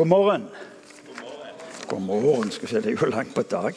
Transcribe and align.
God 0.00 0.08
morgen. 0.08 0.48
God 1.86 2.00
morgen. 2.00 2.50
Skal 2.50 2.68
vi 2.68 2.70
se, 2.70 2.80
det 2.80 2.92
er 2.92 3.06
jo 3.06 3.10
langt 3.10 3.34
på 3.34 3.42
dag. 3.42 3.76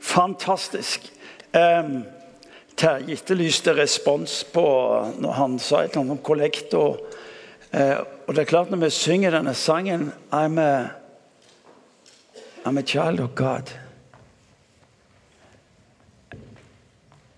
Fantastisk. 0.00 1.08
Um, 1.50 2.04
Terje 2.76 3.16
etterlyste 3.16 3.74
respons 3.74 4.44
på 4.46 4.62
når 5.18 5.34
han 5.40 5.58
sa 5.58 5.82
et 5.82 5.90
eller 5.90 6.04
annet 6.04 6.20
om 6.20 6.22
kollekt. 6.22 6.78
Og, 6.78 7.02
uh, 7.74 7.98
og, 8.28 8.30
det 8.30 8.44
er 8.44 8.50
klart, 8.54 8.70
når 8.70 8.84
vi 8.84 8.94
synger 8.94 9.34
denne 9.34 9.58
sangen 9.58 10.12
I'm 10.30 10.62
a, 10.62 10.86
I'm 12.62 12.78
a 12.78 12.86
child 12.86 13.20
of 13.20 13.34
God 13.34 13.74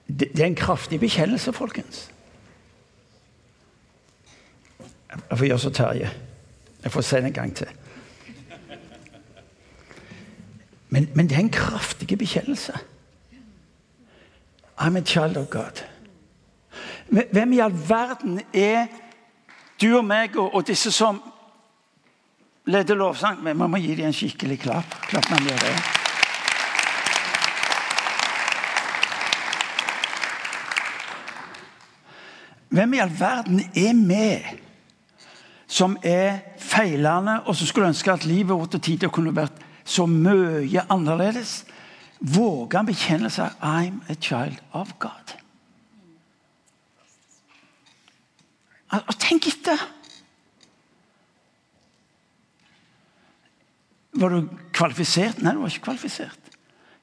det, 0.05 0.37
det 0.37 0.41
er 0.41 0.53
en 0.53 0.55
kraftig 0.55 1.01
bekjennelse, 1.01 1.53
folkens. 1.53 2.11
Jeg 5.31 5.39
får 5.39 5.47
gjøre 5.47 5.59
så 5.59 5.71
Terje. 5.71 6.11
Jeg 6.85 6.93
får 6.93 7.01
det 7.01 7.25
en 7.25 7.33
gang 7.33 7.57
til. 7.57 7.67
Men, 10.89 11.09
men, 11.15 11.29
det 11.29 11.35
er 11.35 11.41
en 11.41 11.51
kraftig 11.51 12.19
bekjennelse. 12.19 12.73
I'm 14.79 14.97
a 14.97 15.01
child 15.01 15.37
of 15.37 15.47
God. 15.51 15.83
Hvem 17.33 17.53
i 17.53 17.59
all 17.59 17.89
verden 17.89 18.41
er 18.53 18.87
du 19.81 19.97
og 19.97 20.05
meg 20.05 20.37
og, 20.37 20.55
og 20.55 20.67
disse 20.67 20.93
som 20.93 21.23
leder 22.67 22.95
lovsang? 22.95 23.43
Men 23.43 23.57
man 23.57 23.71
må 23.71 23.77
gi 23.77 23.95
dem 23.95 24.07
en 24.07 24.13
skikkelig 24.13 24.59
klapp. 24.61 24.97
klapp 25.09 25.31
man 25.31 25.43
gjør 25.43 25.59
det. 25.67 25.77
Hvem 32.69 32.95
i 32.95 32.99
all 32.99 33.21
verden 33.21 33.61
er 33.61 33.93
med 33.95 34.64
som 35.67 35.97
er 36.03 36.41
feilende, 36.61 37.41
og 37.47 37.57
som 37.57 37.69
skulle 37.69 37.89
ønske 37.93 38.13
at 38.13 38.27
livet 38.29 38.53
vårt 38.53 38.77
og 38.77 38.83
tida 38.83 39.09
kunne 39.09 39.35
vært 39.37 39.63
så 39.85 40.07
mye 40.09 40.85
annerledes, 40.93 41.65
våger 42.21 42.79
han 42.79 42.87
bekjenne 42.89 43.31
seg 43.31 43.51
'I'm 43.61 44.01
a 44.09 44.15
child 44.15 44.61
of 44.73 44.95
God'. 44.99 45.37
Og 48.95 49.19
tenk 49.19 49.47
etter! 49.47 49.81
Var 54.15 54.31
du 54.31 54.49
kvalifisert? 54.73 55.43
Nei, 55.43 55.55
du 55.55 55.65
var 55.65 55.73
ikke 55.73 55.89
kvalifisert. 55.89 56.53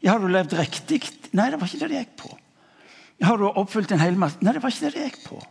Ja, 0.01 0.13
har 0.13 0.19
du 0.23 0.29
levd 0.31 0.53
riktig? 0.57 1.01
Nei, 1.35 1.49
det 1.51 1.59
var 1.59 1.67
ikke 1.67 1.81
det 1.83 1.89
det 1.91 2.03
gikk 2.05 2.15
på. 2.23 2.37
Har 3.21 3.37
du 3.37 3.49
oppfylt 3.49 3.91
en 3.91 4.01
hel 4.01 4.15
masse? 4.17 4.39
Nei, 4.41 4.53
det 4.55 4.63
var 4.63 4.73
ikke 4.73 4.87
det 4.87 4.93
det 4.95 5.09
gikk 5.09 5.19
på. 5.27 5.41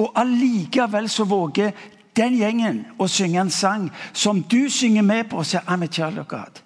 Og 0.00 0.14
allikevel 0.16 1.10
så 1.10 1.26
våger 1.28 1.74
den 2.16 2.36
gjengen 2.36 2.86
og 2.98 3.10
synge 3.10 3.40
en 3.40 3.50
sang 3.50 3.90
som 4.12 4.42
du 4.42 4.68
synger 4.68 5.02
med 5.02 5.24
på 5.30 5.36
og 5.36 5.46
sier 5.46 5.60
'I'm 5.60 5.82
a 5.82 5.86
child 5.86 6.18
of 6.18 6.26
God'. 6.26 6.62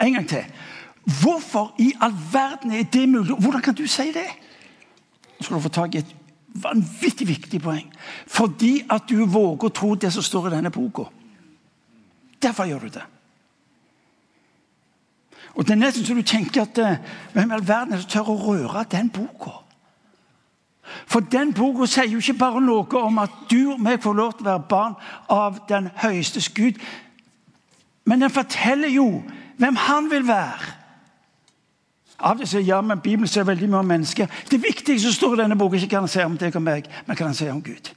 En 0.00 0.12
gang 0.12 0.28
til. 0.28 0.44
Hvorfor 1.22 1.74
i 1.78 1.92
all 2.00 2.14
verden 2.32 2.72
er 2.72 2.82
det 2.82 3.08
mulig? 3.08 3.34
Hvordan 3.34 3.62
kan 3.62 3.74
du 3.74 3.86
si 3.86 4.02
det? 4.02 4.28
Nå 5.38 5.42
skal 5.42 5.56
du 5.56 5.60
få 5.60 5.68
tak 5.68 5.94
i 5.94 5.98
et 5.98 6.16
vanvittig 6.62 7.28
viktig 7.28 7.60
poeng. 7.62 7.92
Fordi 8.26 8.82
at 8.90 9.02
du 9.08 9.26
våger 9.26 9.68
å 9.68 9.74
tro 9.74 9.94
det 9.94 10.12
som 10.12 10.22
står 10.22 10.48
i 10.48 10.56
denne 10.56 10.70
boka. 10.70 11.02
Derfor 12.42 12.64
gjør 12.64 12.78
du 12.78 12.88
det. 12.88 13.04
Og 15.54 15.64
Det 15.64 15.72
er 15.72 15.80
nesten 15.80 16.04
så 16.04 16.14
du 16.14 16.22
tenker 16.22 16.62
at 16.62 16.78
eh, 16.78 16.98
hvem 17.32 17.50
i 17.50 17.54
all 17.54 17.68
verden 17.68 17.94
er 17.94 18.02
som 18.02 18.10
tør 18.10 18.34
å 18.34 18.40
røre 18.40 18.84
den 18.92 19.08
boka? 19.10 19.65
For 21.06 21.20
den 21.20 21.52
boka 21.54 21.86
sier 21.90 22.08
jo 22.10 22.20
ikke 22.22 22.38
bare 22.38 22.62
noe 22.62 23.02
om 23.02 23.18
at 23.22 23.34
du 23.50 23.72
og 23.74 23.82
meg 23.82 24.02
får 24.02 24.14
lov 24.14 24.32
til 24.36 24.46
å 24.46 24.50
være 24.50 24.68
barn 24.70 24.96
av 25.32 25.60
den 25.68 25.90
høyeste 26.02 26.42
Gud, 26.54 26.80
men 28.06 28.22
den 28.22 28.30
forteller 28.30 28.88
jo 28.88 29.22
hvem 29.58 29.76
han 29.76 30.10
vil 30.10 30.26
være. 30.28 30.74
Av 32.16 32.38
det 32.38 32.48
sier 32.48 32.64
ja, 32.64 32.78
men 32.80 33.00
Bibelen 33.02 33.28
sier 33.28 33.44
veldig 33.44 33.68
mye 33.68 33.82
om 33.82 33.90
mennesker. 33.90 34.30
Det 34.50 34.62
viktigste 34.62 35.08
som 35.08 35.16
står 35.16 35.34
i 35.36 35.42
denne 35.42 35.58
boka, 35.58 35.76
ikke 35.76 35.96
kan 35.96 36.06
han 36.06 36.12
si 36.12 36.22
om 36.24 36.38
deg 36.40 36.56
og 36.56 36.64
meg, 36.64 36.88
men 37.06 37.16
kan 37.16 37.28
han 37.28 37.36
si 37.36 37.48
om 37.50 37.60
Gud. 37.62 37.90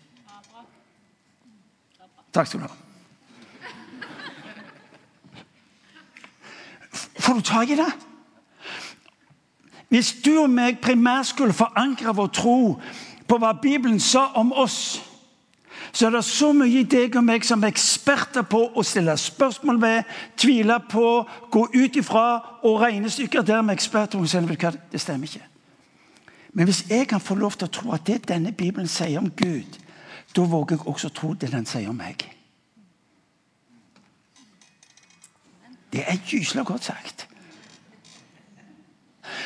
Takk 2.35 2.49
skal 2.49 2.61
du 2.61 2.67
ha. 2.67 2.75
Får 7.19 7.39
du 7.39 7.41
tak 7.45 7.69
i 7.69 7.77
det? 7.79 7.89
Hvis 9.89 10.13
du 10.25 10.35
og 10.43 10.49
meg 10.53 10.79
primært 10.81 11.31
skulle 11.31 11.53
forankre 11.53 12.13
vår 12.15 12.27
tro 12.33 12.57
på 13.27 13.37
hva 13.41 13.53
Bibelen 13.61 13.99
sa 13.99 14.29
om 14.37 14.51
oss, 14.53 14.99
så 15.91 16.05
er 16.05 16.11
det 16.13 16.23
så 16.25 16.51
mye 16.53 16.83
i 16.83 16.85
deg 16.85 17.15
og 17.17 17.23
meg 17.25 17.45
som 17.45 17.63
er 17.63 17.71
eksperter 17.73 18.45
på 18.45 18.61
å 18.77 18.83
stille 18.85 19.15
spørsmål 19.17 19.79
ved, 19.81 20.09
tvile 20.37 20.77
på, 20.91 21.05
gå 21.51 21.63
ut 21.73 21.97
ifra 21.97 22.25
og 22.61 22.81
regnestykker 22.83 23.41
der 23.41 23.61
med 23.65 23.73
eksperter. 23.73 24.21
Det 24.91 25.01
stemmer 25.01 25.25
ikke. 25.25 25.45
Men 26.53 26.69
hvis 26.69 26.85
jeg 26.89 27.07
kan 27.07 27.21
få 27.21 27.35
lov 27.35 27.57
til 27.57 27.69
å 27.69 27.73
tro 27.73 27.93
at 27.93 28.05
det 28.05 28.27
denne 28.29 28.51
Bibelen 28.51 28.87
sier 28.89 29.21
om 29.21 29.31
Gud, 29.31 29.79
da 30.35 30.45
våger 30.45 30.77
jeg 30.77 30.87
også 30.87 31.09
tro 31.09 31.33
det 31.33 31.51
den 31.51 31.65
sier 31.65 31.89
om 31.89 31.97
meg. 31.97 32.25
Det 35.93 36.03
er 36.05 36.21
gyselig 36.21 36.65
godt 36.65 36.85
sagt. 36.85 37.25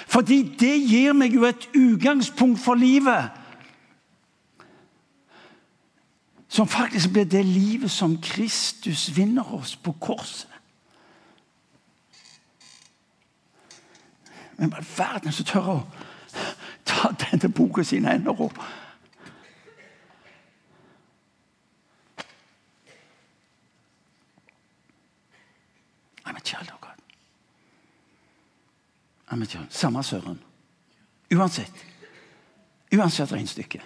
Fordi 0.08 0.56
det 0.60 0.76
gir 0.90 1.14
meg 1.14 1.34
jo 1.36 1.46
et 1.48 1.70
utgangspunkt 1.76 2.60
for 2.60 2.76
livet. 2.76 3.30
Som 6.48 6.68
faktisk 6.68 7.12
blir 7.12 7.26
det 7.26 7.46
livet 7.46 7.92
som 7.92 8.22
Kristus 8.22 9.18
vinner 9.18 9.54
oss 9.54 9.76
på 9.76 9.92
korset. 9.92 10.50
Men 14.58 14.70
hva 14.70 14.84
verden 14.98 15.34
som 15.34 15.46
tør 15.50 15.72
å 15.74 15.80
ta 16.86 17.10
denne 17.26 17.50
boka 17.50 17.82
i 17.82 17.90
sine 17.90 18.14
hender 18.14 18.38
og 18.38 18.54
Nei, 26.24 26.32
men 26.32 26.42
kjære. 26.48 26.83
Samme 29.70 30.04
søren. 30.04 30.40
Uansett. 31.34 31.86
Uansett 32.94 33.32
regnestykke. 33.32 33.82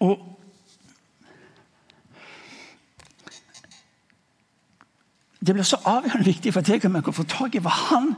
Og 0.00 0.26
Det 5.40 5.54
blir 5.54 5.64
så 5.64 5.78
avgjørende 5.88 6.26
viktig 6.26 6.52
for 6.52 6.60
deg 6.60 6.84
å 6.84 7.12
få 7.16 7.24
tak 7.24 7.54
i 7.56 7.62
hva 7.64 7.72
han 7.72 8.10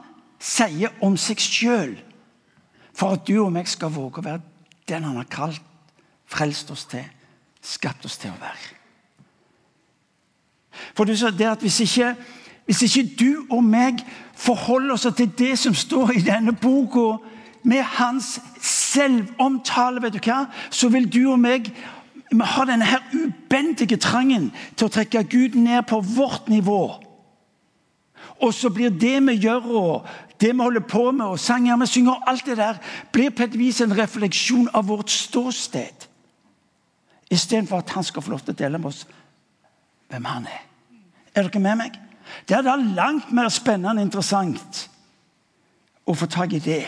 sier 0.43 0.91
om 1.07 1.15
seg 1.15 1.39
sjøl, 1.39 1.93
for 2.93 3.15
at 3.15 3.29
du 3.29 3.37
og 3.45 3.53
meg 3.55 3.71
skal 3.71 3.93
våge 3.95 4.19
å 4.19 4.25
være 4.27 4.43
den 4.91 5.07
han 5.07 5.21
har 5.21 5.29
kalt, 5.31 5.63
frelst 6.27 6.73
oss 6.75 6.83
til, 6.91 7.05
skapt 7.63 8.05
oss 8.09 8.19
til 8.19 8.35
å 8.35 8.41
være. 8.41 8.75
For 10.97 11.07
du 11.07 11.15
sa 11.17 11.31
det 11.31 11.47
at 11.47 11.63
Hvis 11.63 11.81
ikke 11.85 12.17
hvis 12.67 12.83
ikke 12.87 13.17
du 13.19 13.47
og 13.51 13.65
meg 13.65 14.03
forholder 14.39 14.95
oss 14.95 15.07
til 15.17 15.31
det 15.39 15.57
som 15.59 15.75
står 15.75 16.15
i 16.17 16.25
denne 16.27 16.53
boka, 16.53 17.19
med 17.63 17.83
hans 17.83 18.41
selvomtale, 18.61 20.03
vet 20.03 20.17
du 20.17 20.23
hva, 20.25 20.47
så 20.71 20.89
vil 20.91 21.07
du 21.07 21.21
og 21.31 21.39
meg 21.43 21.71
ha 22.33 22.65
denne 22.67 22.89
her 22.89 23.05
ubendige 23.13 24.01
trangen 24.03 24.51
til 24.75 24.89
å 24.89 24.93
trekke 24.93 25.23
Gud 25.31 25.59
ned 25.59 25.87
på 25.87 26.01
vårt 26.17 26.49
nivå. 26.51 26.81
Og 28.43 28.55
så 28.55 28.73
blir 28.75 28.91
det 28.91 29.21
vi 29.29 29.37
gjør, 29.45 29.69
og 29.71 30.07
det 30.41 30.51
vi 30.51 30.65
holder 30.65 30.87
på 30.91 31.05
med, 31.13 31.27
og 31.27 31.39
sanger 31.39 31.79
vi 31.85 31.87
synger, 31.87 32.17
og 32.17 32.31
alt 32.33 32.47
det 32.47 32.59
der, 32.59 32.81
blir 33.13 33.31
på 33.31 33.47
et 33.47 33.59
vis 33.59 33.81
en 33.81 33.95
refleksjon 33.95 34.71
av 34.75 34.89
vårt 34.91 35.11
ståsted. 35.11 36.09
Istedenfor 37.31 37.85
at 37.85 37.95
han 37.95 38.05
skal 38.05 38.25
få 38.25 38.35
lov 38.35 38.43
til 38.43 38.57
å 38.57 38.63
dele 38.65 38.81
med 38.81 38.91
oss 38.91 39.05
hvem 40.11 40.27
han 40.29 40.49
er. 40.51 40.65
Er 41.33 41.47
dere 41.47 41.63
med 41.63 41.79
meg? 41.81 42.02
Det 42.49 42.57
er 42.57 42.65
da 42.67 42.77
langt 42.77 43.33
mer 43.33 43.49
spennende 43.53 44.01
og 44.01 44.07
interessant 44.07 44.87
å 46.07 46.15
få 46.19 46.27
tak 46.31 46.55
i 46.57 46.63
det 46.63 46.85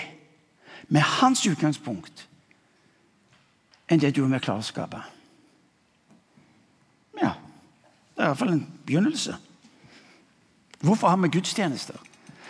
med 0.88 1.05
hans 1.20 1.44
utgangspunkt 1.46 2.26
enn 3.91 4.00
det 4.00 4.14
du 4.17 4.25
og 4.25 4.32
vi 4.32 4.41
klarer 4.41 4.64
å 4.64 4.67
skape. 4.67 5.00
Ja, 7.20 7.35
det 8.17 8.23
er 8.23 8.31
iallfall 8.31 8.55
en 8.55 8.64
begynnelse. 8.87 9.37
Hvorfor 10.85 11.12
har 11.12 11.20
vi 11.20 11.31
gudstjenester? 11.37 12.00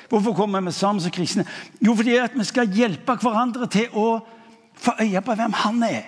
Hvorfor 0.09 0.35
kommer 0.37 0.61
vi 0.61 0.73
sammen 0.73 1.03
som 1.03 1.13
kristne? 1.15 1.45
Jo, 1.81 1.95
fordi 1.99 2.17
at 2.23 2.35
vi 2.39 2.47
skal 2.47 2.71
hjelpe 2.71 3.17
hverandre 3.21 3.67
til 3.71 3.91
å 3.99 4.21
få 4.79 4.95
øye 5.03 5.23
på 5.25 5.37
hvem 5.39 5.55
han 5.65 5.83
er. 5.87 6.07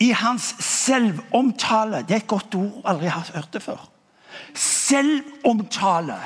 I 0.00 0.10
hans 0.16 0.54
selvomtale. 0.64 2.04
Det 2.08 2.16
er 2.16 2.22
et 2.22 2.30
godt 2.30 2.54
ord. 2.58 2.80
Aldri 2.88 3.10
har 3.12 3.30
hørt 3.34 3.52
det 3.52 3.62
før 3.62 3.82
selvomtale. 4.54 6.20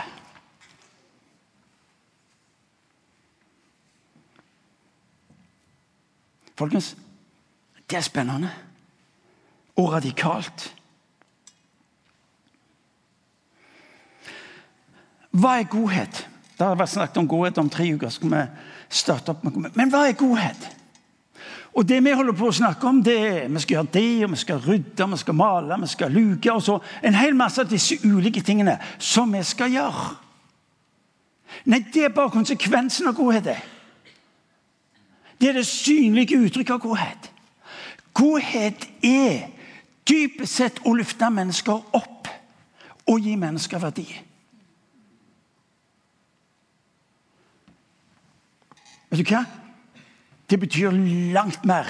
Folkens, 6.55 6.97
Det 7.91 7.97
er 7.97 8.01
spennende 8.01 8.51
og 9.77 9.93
radikalt. 9.93 10.75
Hva 15.31 15.59
er 15.59 15.69
godhet? 15.69 16.29
Det 16.59 16.67
har 16.67 16.79
vært 16.79 16.95
snakket 16.95 17.21
om 17.21 17.29
godhet 17.29 17.59
om 17.59 17.71
tre 17.71 17.95
uker. 17.95 18.09
skal 18.09 18.31
vi 18.31 18.43
starte 18.89 19.35
opp 19.35 19.45
med 19.45 19.53
godhet. 19.53 19.77
Men 19.77 19.91
hva 19.91 20.07
er 20.09 20.17
godhet? 20.19 20.69
Og 21.75 21.89
det 21.89 22.05
Vi 22.05 22.13
holder 22.13 22.33
på 22.33 22.49
å 22.49 22.55
snakke 22.55 22.87
om, 22.87 23.03
det 23.03 23.17
er 23.19 23.49
vi 23.49 23.61
skal 23.61 23.75
gjøre 23.75 23.93
det, 23.93 24.25
og 24.25 24.31
vi 24.31 24.37
skal 24.37 24.61
rydde, 24.63 25.09
vi 25.11 25.17
skal 25.17 25.35
male, 25.35 25.81
vi 25.81 25.87
skal 25.87 26.13
luke. 26.13 26.53
og 26.53 26.63
så 26.63 26.79
En 27.03 27.15
hel 27.15 27.35
masse 27.35 27.61
av 27.61 27.71
disse 27.71 27.99
ulike 28.05 28.43
tingene 28.43 28.79
som 28.99 29.33
vi 29.33 29.43
skal 29.43 29.73
gjøre. 29.73 30.17
Nei, 31.65 31.85
det 31.95 32.05
er 32.05 32.15
bare 32.15 32.31
konsekvensen 32.31 33.09
av 33.09 33.15
godhet. 33.15 33.45
det. 33.45 33.59
Er 35.49 35.53
det 35.53 35.67
synlige 35.67 36.39
uttrykket 36.39 36.75
av 36.75 36.81
godhet. 36.81 37.33
Godhet 38.15 38.89
er 39.03 39.51
dypest 40.09 40.55
sett 40.55 40.81
å 40.87 40.95
løfte 40.95 41.31
mennesker 41.31 41.73
opp 41.93 42.29
og 43.07 43.21
gi 43.21 43.37
mennesker 43.37 43.79
verdi. 43.79 44.07
Vet 49.11 49.21
du 49.21 49.35
hva? 49.35 49.64
Det 50.51 50.61
betyr 50.61 50.95
langt 51.35 51.65
mer 51.65 51.89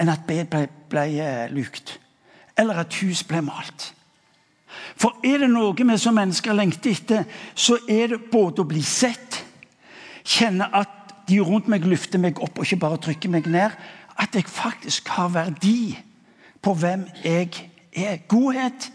enn 0.00 0.08
at 0.08 0.24
bed 0.28 0.48
ble, 0.52 0.66
ble 0.90 1.06
eh, 1.20 1.48
lukt, 1.52 1.98
eller 2.58 2.80
at 2.82 2.94
hus 3.02 3.22
ble 3.28 3.42
malt. 3.44 3.90
For 4.96 5.18
er 5.26 5.42
det 5.42 5.50
noe 5.50 5.74
vi 5.76 5.98
som 5.98 6.16
mennesker 6.16 6.56
lengter 6.56 6.94
etter, 6.94 7.26
så 7.54 7.78
er 7.88 8.14
det 8.14 8.22
både 8.32 8.62
å 8.62 8.68
bli 8.68 8.82
sett, 8.86 9.42
kjenne 10.24 10.68
at 10.76 10.96
de 11.28 11.40
rundt 11.44 11.68
meg 11.70 11.86
løfter 11.86 12.20
meg 12.20 12.40
opp 12.42 12.58
og 12.58 12.66
ikke 12.66 12.80
bare 12.82 13.00
trykker 13.04 13.32
meg 13.32 13.48
ned, 13.50 13.74
at 14.20 14.34
jeg 14.36 14.48
faktisk 14.50 15.08
har 15.16 15.30
verdi 15.32 15.94
på 16.62 16.74
hvem 16.76 17.06
jeg 17.24 17.48
er. 17.96 18.18
Godhet 18.28 18.90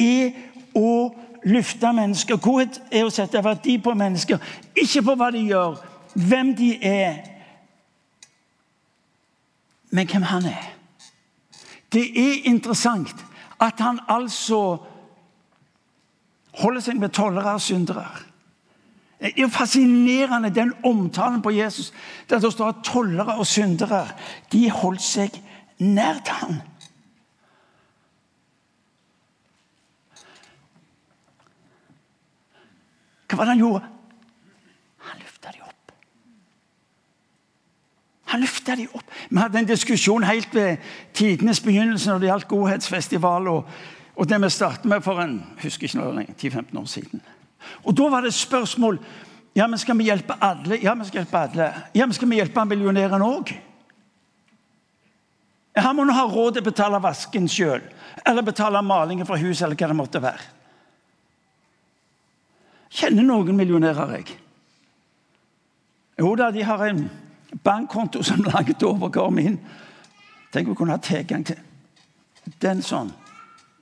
er 0.00 0.32
å 0.78 1.12
løfte 1.44 1.90
mennesker. 1.92 2.40
Godhet 2.40 2.78
er 2.90 3.06
å 3.06 3.12
sette 3.12 3.42
verdi 3.44 3.76
på 3.82 3.94
mennesker, 3.98 4.40
ikke 4.78 5.04
på 5.08 5.16
hva 5.18 5.30
de 5.34 5.42
gjør, 5.50 5.76
hvem 6.14 6.54
de 6.56 6.72
er, 6.86 7.20
men 9.92 10.08
hvem 10.08 10.22
han 10.22 10.48
er. 10.48 10.68
Det 11.92 12.04
er 12.16 12.48
interessant 12.48 13.12
at 13.60 13.80
han 13.80 14.00
altså 14.08 14.80
holder 16.62 16.84
seg 16.84 17.00
med 17.00 17.12
tollere 17.14 17.54
og 17.56 17.62
syndere. 17.62 18.06
Det 19.22 19.38
er 19.38 19.52
fascinerende, 19.52 20.50
den 20.50 20.72
omtalen 20.84 21.42
på 21.42 21.52
Jesus. 21.54 21.92
Der 22.30 22.40
det 22.40 22.52
står 22.52 22.68
at 22.68 22.84
tollere 22.84 23.36
og 23.38 23.46
syndere 23.46 24.08
de 24.52 24.70
holdt 24.70 25.02
seg 25.02 25.36
nært 25.78 26.28
ham. 26.28 26.58
Hva 33.28 33.38
var 33.38 33.48
det 33.48 33.54
han 33.54 33.62
gjorde? 33.62 33.86
Han 35.08 35.22
løfta 35.22 35.52
dem 35.54 35.68
opp. 35.68 35.92
Han 38.32 38.40
løfta 38.40 38.76
dem 38.76 38.92
opp. 38.96 39.08
Vi 39.30 39.40
hadde 39.40 39.58
en 39.60 39.68
diskusjon 39.68 40.24
helt 40.24 40.54
ved 40.54 40.80
tidenes 41.14 41.60
begynnelse 41.60 42.10
når 42.10 42.22
det 42.22 42.30
gjaldt 42.30 42.48
Godhetsfestival. 42.48 43.48
og, 43.48 43.68
og 44.16 44.28
det 44.28 44.40
vi 44.42 44.50
startet 44.50 44.84
med 44.84 45.04
for 45.04 45.20
en 45.20 45.42
husker 45.62 45.88
ikke 45.88 46.00
noe 46.00 46.24
10-15 46.32 46.78
år 46.78 46.88
siden. 46.88 47.20
Og 47.84 47.96
Da 47.96 48.08
var 48.08 48.20
det 48.20 48.34
spørsmål 48.34 48.98
ja, 49.54 49.66
men 49.66 49.78
skal 49.78 49.98
vi 49.98 50.04
hjelpe 50.08 50.34
alle. 50.40 50.78
Ja, 50.80 50.94
vi 50.94 51.04
skal 51.04 51.22
hjelpe 51.22 51.38
alle. 51.38 51.72
Ja, 51.94 52.06
men 52.06 52.14
skal 52.16 52.30
vi 52.30 52.38
hjelpe 52.40 52.64
millionæren 52.64 53.22
òg? 53.22 53.52
Han 55.76 55.96
må 55.96 56.04
nå 56.04 56.12
ha 56.12 56.24
råd 56.28 56.56
til 56.56 56.64
å 56.64 56.68
betale 56.68 57.00
vasken 57.00 57.48
sjøl, 57.48 57.84
eller 58.28 58.44
betale 58.44 58.82
malingen 58.84 59.28
for 59.28 59.40
huset, 59.40 59.64
eller 59.64 59.76
hva 59.76 59.88
det 59.88 59.96
måtte 59.96 60.22
være. 60.24 60.48
Kjenner 62.92 63.24
noen 63.24 63.56
millionærer, 63.56 64.16
jeg. 64.18 64.34
Jo 66.20 66.34
da, 66.36 66.50
de 66.52 66.64
har 66.64 66.84
en 66.84 67.06
bankkonto 67.64 68.22
som 68.22 68.44
langt 68.52 68.82
overgår 68.82 69.30
min. 69.30 69.58
Tenk 70.52 70.72
å 70.72 70.76
kunne 70.76 70.96
ha 70.96 71.02
tilgang 71.02 71.44
til 71.46 71.60
den 72.62 72.82
sånn 72.84 73.12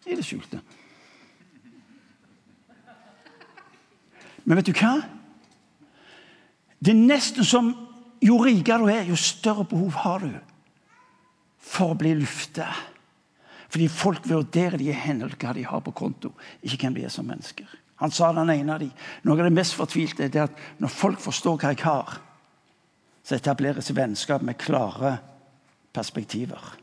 i 0.07 0.17
det 0.17 0.25
skjulte. 0.27 0.61
Men 4.45 4.59
vet 4.59 4.71
du 4.71 4.75
hva? 4.75 4.95
Det 6.81 6.93
er 6.95 7.01
nesten 7.01 7.45
som 7.45 7.73
jo 8.25 8.39
rikere 8.43 8.85
du 8.85 8.93
er, 8.93 9.09
jo 9.09 9.19
større 9.19 9.67
behov 9.69 9.99
har 10.03 10.25
du 10.25 10.33
for 11.71 11.93
å 11.93 11.99
bli 11.99 12.15
lufta. 12.19 12.69
Fordi 13.71 13.87
folk 13.93 14.27
vurderer 14.27 14.81
de 14.81 14.89
i 14.91 14.97
henhold 14.97 15.37
til 15.37 15.47
hva 15.47 15.55
de 15.57 15.67
har 15.69 15.85
på 15.85 15.95
konto, 15.95 16.33
ikke 16.65 16.87
hvem 16.87 16.97
de 16.99 17.05
er 17.07 17.13
som 17.15 17.29
mennesker. 17.29 17.69
Han 18.01 18.11
sa 18.11 18.33
den 18.33 18.51
ene 18.51 18.75
av 18.75 18.81
de. 18.81 18.89
Noe 19.29 19.37
av 19.39 19.47
det 19.47 19.55
mest 19.55 19.77
fortvilte 19.77 20.27
er 20.27 20.47
at 20.47 20.61
når 20.81 20.93
folk 20.93 21.21
forstår 21.21 21.61
hva 21.61 21.73
jeg 21.75 21.85
har, 21.85 22.17
så 23.31 23.38
etableres 23.38 23.93
vennskap 23.94 24.43
med 24.43 24.59
klare 24.59 25.17
perspektiver. 25.94 26.77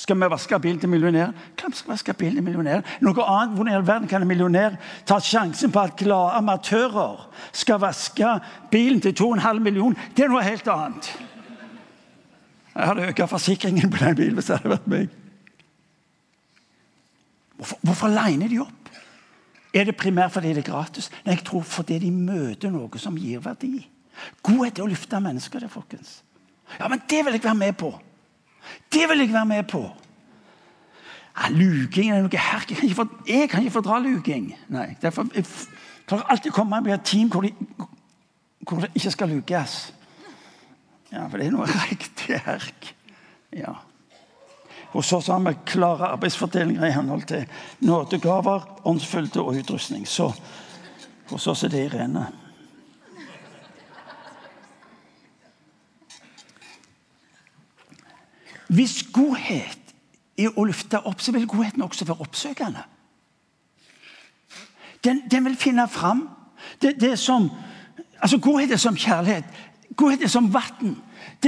Skal 0.00 0.16
vi 0.16 0.28
vaske 0.32 0.58
bilen 0.64 0.78
til 0.80 0.88
millionæren? 0.88 1.34
Hvem 1.60 1.74
skal 1.76 1.92
vaske 1.92 2.14
bilen 2.16 2.38
til 2.40 2.44
millionæren. 2.44 2.86
Noe 3.04 3.24
annet, 3.26 3.54
Hvordan 3.54 3.72
i 3.72 3.76
all 3.76 3.86
verden 3.86 4.08
kan 4.08 4.22
en 4.22 4.28
millionær 4.28 4.78
ta 5.04 5.18
sjansen 5.20 5.72
på 5.72 5.80
at 5.80 5.96
glade 6.00 6.38
amatører 6.40 7.28
skal 7.52 7.82
vaske 7.84 8.32
bilen 8.70 9.00
til 9.00 9.12
2,5 9.20 9.60
millioner? 9.60 10.08
Det 10.16 10.24
er 10.24 10.32
noe 10.32 10.42
helt 10.42 10.68
annet. 10.68 11.12
Jeg 12.74 12.86
hadde 12.86 13.08
økt 13.12 13.28
forsikringen 13.28 13.92
på 13.92 14.00
den 14.00 14.16
bilen 14.16 14.40
hvis 14.40 14.48
det 14.48 14.56
hadde 14.56 14.72
vært 14.72 14.88
meg. 14.88 15.16
Hvorfor, 17.60 17.78
hvorfor 17.82 18.08
liner 18.16 18.48
de 18.48 18.64
opp? 18.64 18.79
Er 19.74 19.86
det 19.86 19.96
primært 19.96 20.32
fordi 20.34 20.54
det 20.54 20.64
er 20.64 20.72
gratis? 20.72 21.10
Nei, 21.24 21.36
jeg 21.36 21.44
tror 21.46 21.62
fordi 21.62 21.98
de 22.02 22.10
møter 22.10 22.72
noe 22.74 22.98
som 22.98 23.18
gir 23.18 23.42
verdi. 23.44 23.86
Godhet 24.42 24.78
er 24.78 24.84
å 24.84 24.90
løfte 24.90 25.20
mennesker, 25.22 25.62
det, 25.62 25.70
folkens. 25.70 26.20
Ja, 26.78 26.88
men 26.90 27.02
det 27.10 27.24
vil 27.24 27.36
jeg 27.36 27.44
være 27.44 27.58
med 27.58 27.76
på. 27.78 27.92
Det 28.92 29.06
vil 29.08 29.24
jeg 29.24 29.32
være 29.32 29.46
med 29.46 29.68
på. 29.70 29.84
Ja, 31.36 31.48
luking 31.54 32.10
er 32.10 32.24
noe 32.24 32.42
her. 32.42 32.66
Jeg 32.68 32.76
kan 32.76 32.88
ikke, 32.88 32.98
for, 32.98 33.22
jeg 33.28 33.50
kan 33.50 33.62
ikke 33.62 33.76
fordra 33.78 34.00
luking. 34.02 34.50
Nei, 34.68 34.96
derfor, 35.02 35.26
Jeg 35.34 35.46
klarer 36.06 36.32
alltid 36.34 36.50
å 36.50 36.54
komme 36.54 36.80
med 36.82 36.96
et 36.96 37.06
team 37.06 37.30
hvor, 37.30 37.46
de, 37.46 37.54
hvor 38.66 38.82
det 38.82 38.90
ikke 38.98 39.14
skal 39.14 39.30
lukes. 39.30 39.76
Ja, 41.12 41.26
for 41.26 41.38
det 41.38 41.46
er 41.46 41.54
noe 41.54 41.70
riktig 41.90 42.40
herk. 42.44 42.90
Ja. 43.54 43.78
Hos 44.92 45.12
oss 45.12 45.26
har 45.30 45.40
vi 45.40 45.54
klare 45.66 46.10
arbeidsfordelinger 46.16 46.86
i 46.86 46.92
henhold 46.92 47.22
til 47.30 47.46
nådegaver, 47.80 48.66
åndsfylde 48.84 49.40
og 49.40 49.54
utrustning. 49.54 50.08
Så 50.08 50.32
hos 51.30 51.46
oss 51.46 51.62
er 51.64 51.68
det 51.68 51.84
Irene. 51.84 52.26
Hvis 58.70 59.02
godhet 59.12 59.94
er 60.38 60.54
å 60.54 60.64
løfte 60.66 61.00
opp, 61.06 61.22
så 61.22 61.34
vil 61.34 61.46
godheten 61.50 61.82
også 61.82 62.06
være 62.06 62.26
oppsøkende. 62.26 62.82
Den, 65.04 65.22
den 65.30 65.44
vil 65.44 65.56
finne 65.56 65.88
fram. 65.88 66.28
Det, 66.82 67.00
det, 67.00 67.18
som, 67.18 67.50
altså 68.20 68.38
Godhet 68.38 68.72
er 68.72 68.76
som 68.76 68.96
kjærlighet. 68.96 69.44
Godhet 69.96 70.22
er 70.22 70.30
som 70.30 70.50
vann. 70.54 70.96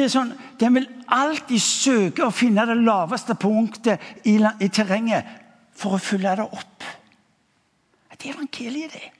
Sånn, 0.08 0.32
den 0.60 0.74
vil 0.78 0.88
alltid 1.12 1.60
søker 1.62 2.26
å 2.26 2.34
finne 2.34 2.64
det 2.68 2.78
laveste 2.80 3.36
punktet 3.38 4.00
i, 4.28 4.38
i 4.38 4.68
terrenget 4.72 5.28
for 5.76 5.96
å 5.96 6.02
fylle 6.02 6.36
det 6.38 6.46
opp. 6.46 6.86
Det 8.12 8.30
er 8.30 8.36
evangeliet, 8.36 8.92
det. 8.94 9.10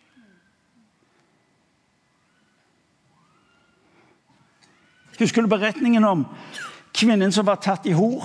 Husker 5.19 5.45
du 5.45 5.51
beretningen 5.51 6.05
om 6.07 6.25
kvinnen 6.97 7.33
som 7.35 7.47
var 7.47 7.61
tatt 7.63 7.87
i 7.87 7.95
hor. 7.97 8.25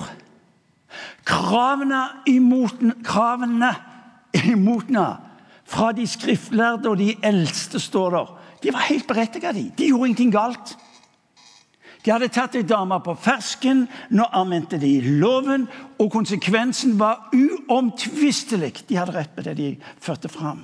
Kravene 1.28 2.04
imot, 2.30 2.80
kravene 3.04 3.72
imot 4.48 4.88
henne 4.88 5.08
fra 5.68 5.90
de 5.92 6.06
skriftlærde 6.08 6.88
og 6.88 6.96
de 7.00 7.12
eldste 7.26 7.80
står 7.82 8.14
der. 8.16 8.30
De 8.62 8.72
var 8.72 8.86
helt 8.88 9.06
berettiget. 9.06 9.54
De. 9.54 9.66
de 9.76 9.90
gjorde 9.90 10.08
ingenting 10.08 10.32
galt. 10.32 10.72
De 12.04 12.12
hadde 12.12 12.30
tatt 12.32 12.54
ei 12.54 12.62
dame 12.62 13.00
på 13.02 13.14
fersken, 13.18 13.86
nå 14.14 14.26
anvendte 14.36 14.78
de 14.78 14.92
loven, 15.18 15.66
og 15.98 16.10
konsekvensen 16.14 16.98
var 16.98 17.28
uomtvistelig. 17.34 18.84
De 18.88 18.98
hadde 18.98 19.16
rett 19.16 19.34
på 19.34 19.44
det 19.46 19.56
de 19.58 19.70
førte 20.00 20.30
fram. 20.30 20.62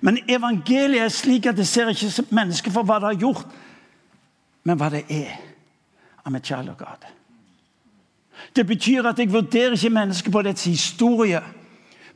Men 0.00 0.18
evangeliet 0.28 1.04
er 1.04 1.12
slik 1.12 1.46
at 1.46 1.56
det 1.56 1.66
ser 1.68 1.92
ikke 1.92 2.26
mennesket 2.34 2.72
for 2.72 2.86
hva 2.86 2.98
det 3.00 3.12
har 3.12 3.20
gjort, 3.26 3.46
men 4.66 4.80
hva 4.80 4.90
det 4.92 5.04
er. 5.12 5.36
I'm 6.26 6.34
a 6.34 6.40
child 6.40 6.68
of 6.68 6.76
God. 6.76 7.06
Det 8.56 8.66
betyr 8.66 9.06
at 9.06 9.18
jeg 9.18 9.32
vurderer 9.32 9.72
ikke 9.72 9.90
mennesket 9.90 10.32
på 10.32 10.42
dets 10.42 10.64
historie, 10.64 11.40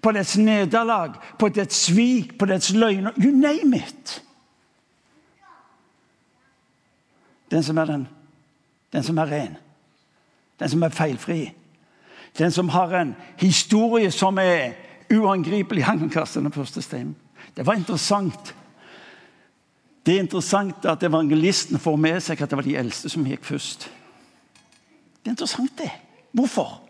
på 0.02 0.12
dets 0.12 0.36
nederlag, 0.38 1.14
på 1.38 1.48
dets 1.48 1.84
svik, 1.86 2.38
på 2.38 2.46
dets 2.46 2.72
løgner. 2.72 3.12
You 3.16 3.30
name 3.30 3.76
it. 3.76 4.22
Den 7.50 7.62
som 7.62 7.78
er 7.78 7.84
den 7.84 8.08
Den 8.92 9.02
som 9.02 9.18
er 9.18 9.30
ren. 9.30 9.56
Den 10.58 10.68
som 10.68 10.82
er 10.82 10.88
feilfri. 10.88 11.52
Den 12.38 12.50
som 12.50 12.68
har 12.68 12.94
en 13.00 13.14
historie 13.38 14.10
som 14.10 14.38
er 14.38 14.72
uangripelig. 15.10 15.84
Han 15.84 15.98
kan 15.98 16.10
kaste 16.10 16.40
den 16.40 16.52
første 16.52 16.82
steinen. 16.82 17.16
Det 17.56 17.66
var 17.66 17.74
interessant. 17.74 18.54
Det 20.06 20.14
er 20.14 20.20
interessant 20.20 20.84
at 20.84 21.02
evangelisten 21.02 21.78
får 21.78 21.96
med 21.96 22.20
seg 22.20 22.42
at 22.42 22.50
det 22.50 22.58
var 22.58 22.66
de 22.66 22.76
eldste 22.76 23.08
som 23.08 23.26
gikk 23.26 23.44
først. 23.44 23.90
Det 25.20 25.28
er 25.28 25.34
interessant, 25.36 25.78
det. 25.78 25.90
Hvorfor? 26.32 26.80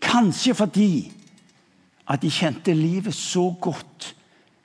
Kanskje 0.00 0.54
fordi 0.54 1.12
at 2.08 2.22
de 2.22 2.30
kjente 2.30 2.74
livet 2.74 3.14
så 3.14 3.50
godt 3.60 4.14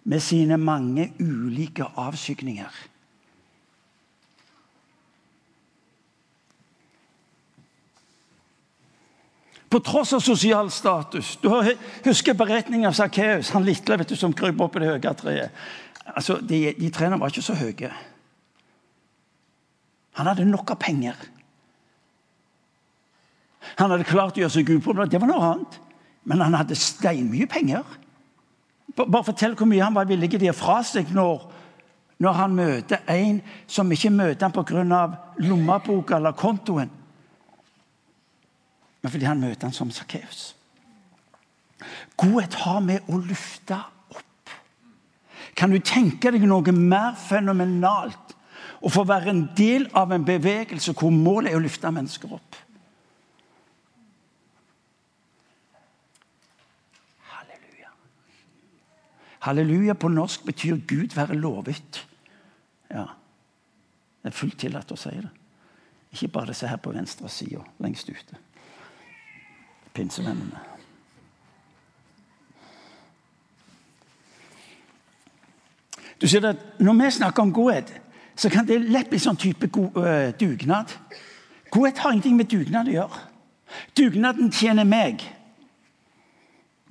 med 0.03 0.20
sine 0.20 0.58
mange 0.58 1.12
ulike 1.20 1.86
avskygninger. 1.96 2.70
På 9.71 9.79
tross 9.79 10.13
av 10.13 10.19
sosial 10.19 10.71
status. 10.71 11.37
Du 11.41 11.49
husker 12.03 12.35
beretningen 12.35 12.89
av 12.89 12.95
Sakkeus, 12.97 13.53
han 13.55 13.63
lille 13.63 13.97
vet 14.01 14.09
du, 14.11 14.17
som 14.19 14.33
krøp 14.35 14.59
opp 14.65 14.75
i 14.75 14.83
det 14.83 14.89
høye 14.91 15.13
treet. 15.15 15.61
Altså, 16.11 16.41
de, 16.43 16.73
de 16.75 16.89
trærne 16.91 17.19
var 17.21 17.31
ikke 17.31 17.45
så 17.45 17.55
høye. 17.55 17.91
Han 20.19 20.27
hadde 20.27 20.49
nok 20.49 20.73
av 20.73 20.81
penger. 20.81 21.15
Han 23.79 23.93
hadde 23.93 24.09
klart 24.09 24.35
å 24.35 24.43
gjøre 24.43 24.55
seg 24.57 24.73
upopulær. 24.75 25.07
Det 25.07 25.21
var 25.21 25.31
noe 25.31 25.53
annet. 25.53 25.79
Men 26.27 26.43
han 26.43 26.57
hadde 26.59 26.77
steinmye 26.77 27.47
penger. 27.49 27.97
Bare 28.97 29.23
fortell 29.23 29.55
hvor 29.55 29.69
mye 29.69 29.83
han 29.85 29.95
var 29.95 30.09
villig 30.09 30.33
til 30.33 30.43
å 30.43 30.49
gi 30.49 30.55
fra 30.57 30.81
seg 30.85 31.13
når, 31.15 31.45
når 32.21 32.37
han 32.37 32.57
møter 32.57 33.05
en 33.09 33.39
som 33.71 33.91
ikke 33.93 34.11
møter 34.13 34.49
ham 34.49 34.53
pga. 34.53 35.01
lommeboka 35.39 36.17
eller 36.17 36.35
kontoen, 36.35 36.91
men 39.01 39.12
fordi 39.12 39.25
han 39.25 39.41
møter 39.41 39.67
han 39.67 39.75
som 39.75 39.91
Sakkeus. 39.91 40.51
Godhet 42.17 42.53
har 42.62 42.81
med 42.86 43.08
å 43.10 43.17
lufte 43.17 43.77
opp. 44.13 44.51
Kan 45.58 45.74
du 45.74 45.79
tenke 45.81 46.31
deg 46.34 46.46
noe 46.46 46.74
mer 46.75 47.15
fenomenalt 47.17 48.36
å 48.81 48.89
få 48.93 49.03
være 49.10 49.34
en 49.34 49.48
del 49.58 49.88
av 49.98 50.13
en 50.13 50.25
bevegelse 50.25 50.93
hvor 50.98 51.13
målet 51.13 51.51
er 51.51 51.58
å 51.58 51.63
løfte 51.63 51.89
mennesker 51.93 52.36
opp? 52.38 52.60
Halleluja. 57.31 57.89
Halleluja 59.48 59.98
på 59.98 60.13
norsk 60.13 60.46
betyr 60.46 60.77
Gud 60.86 61.17
være 61.17 61.39
lovet. 61.39 62.05
Ja, 62.93 63.10
Det 64.22 64.29
er 64.29 64.38
fullt 64.38 64.60
tillatt 64.62 64.91
å 64.93 64.96
si 65.01 65.10
det. 65.17 65.29
Ikke 66.13 66.27
bare 66.29 66.51
disse 66.51 66.67
her 66.70 66.77
på 66.77 66.91
venstre 66.93 67.29
side, 67.31 67.63
lengst 67.81 68.10
ute 68.10 68.38
pinsevennene. 69.93 70.60
Du 76.21 76.27
ser 76.27 76.45
at 76.45 76.79
Når 76.79 76.93
vi 76.93 77.12
snakker 77.12 77.43
om 77.43 77.53
godhet, 77.53 78.01
så 78.36 78.50
kan 78.50 78.67
det 78.67 78.81
lett 78.81 79.10
bli 79.10 79.19
sånn 79.19 79.38
type 79.38 79.67
god, 79.67 79.98
uh, 79.98 80.31
dugnad. 80.39 80.93
Godhet 81.71 81.98
har 81.98 82.12
ingenting 82.12 82.38
med 82.38 82.50
dugnad 82.50 82.88
å 82.88 82.91
gjøre. 82.91 83.21
Dugnaden 83.98 84.51
tjener 84.51 84.83
meg. 84.83 85.24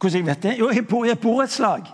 Hvordan 0.00 0.18
jeg 0.18 0.26
vet 0.26 0.42
det? 0.42 0.54
Jo, 0.58 0.70
jeg 0.72 0.86
bor 0.88 1.06
i 1.06 1.12
et 1.12 1.20
borettslag. 1.20 1.88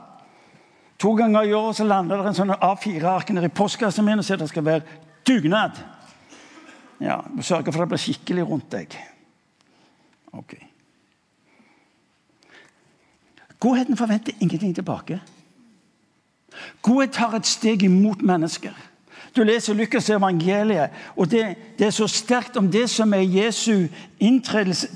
To 0.98 1.12
ganger 1.16 1.42
i 1.44 1.52
året 1.52 1.76
så 1.76 1.84
lander 1.84 2.22
det 2.22 2.30
en 2.30 2.38
sånn 2.38 2.54
A4-ark 2.54 3.30
i 3.34 3.52
postkassen 3.52 4.04
min 4.06 4.22
og 4.22 4.24
sier 4.24 4.40
det 4.40 4.48
skal 4.48 4.64
være 4.64 5.00
dugnad. 5.26 5.76
Ja, 7.00 7.20
Sørge 7.40 7.72
for 7.72 7.82
at 7.82 7.88
det 7.88 7.92
blir 7.92 8.04
skikkelig 8.06 8.46
rundt 8.48 8.70
deg. 8.72 8.96
Ok. 10.32 10.56
Godheten 13.60 13.96
forventer 13.96 14.32
ingenting 14.40 14.74
tilbake. 14.74 15.20
Godhet 16.82 17.12
tar 17.12 17.34
et 17.36 17.46
steg 17.46 17.82
imot 17.82 18.22
mennesker. 18.22 18.72
Du 19.36 19.42
leser 19.42 19.74
Lukas' 19.74 20.12
evangeliet, 20.12 20.90
og 21.16 21.30
det, 21.30 21.56
det, 21.78 21.86
er 21.86 21.90
så 21.90 22.06
sterkt 22.06 22.56
om 22.56 22.70
det 22.72 22.90
som 22.90 23.12
er 23.12 23.20
Jesu 23.20 23.86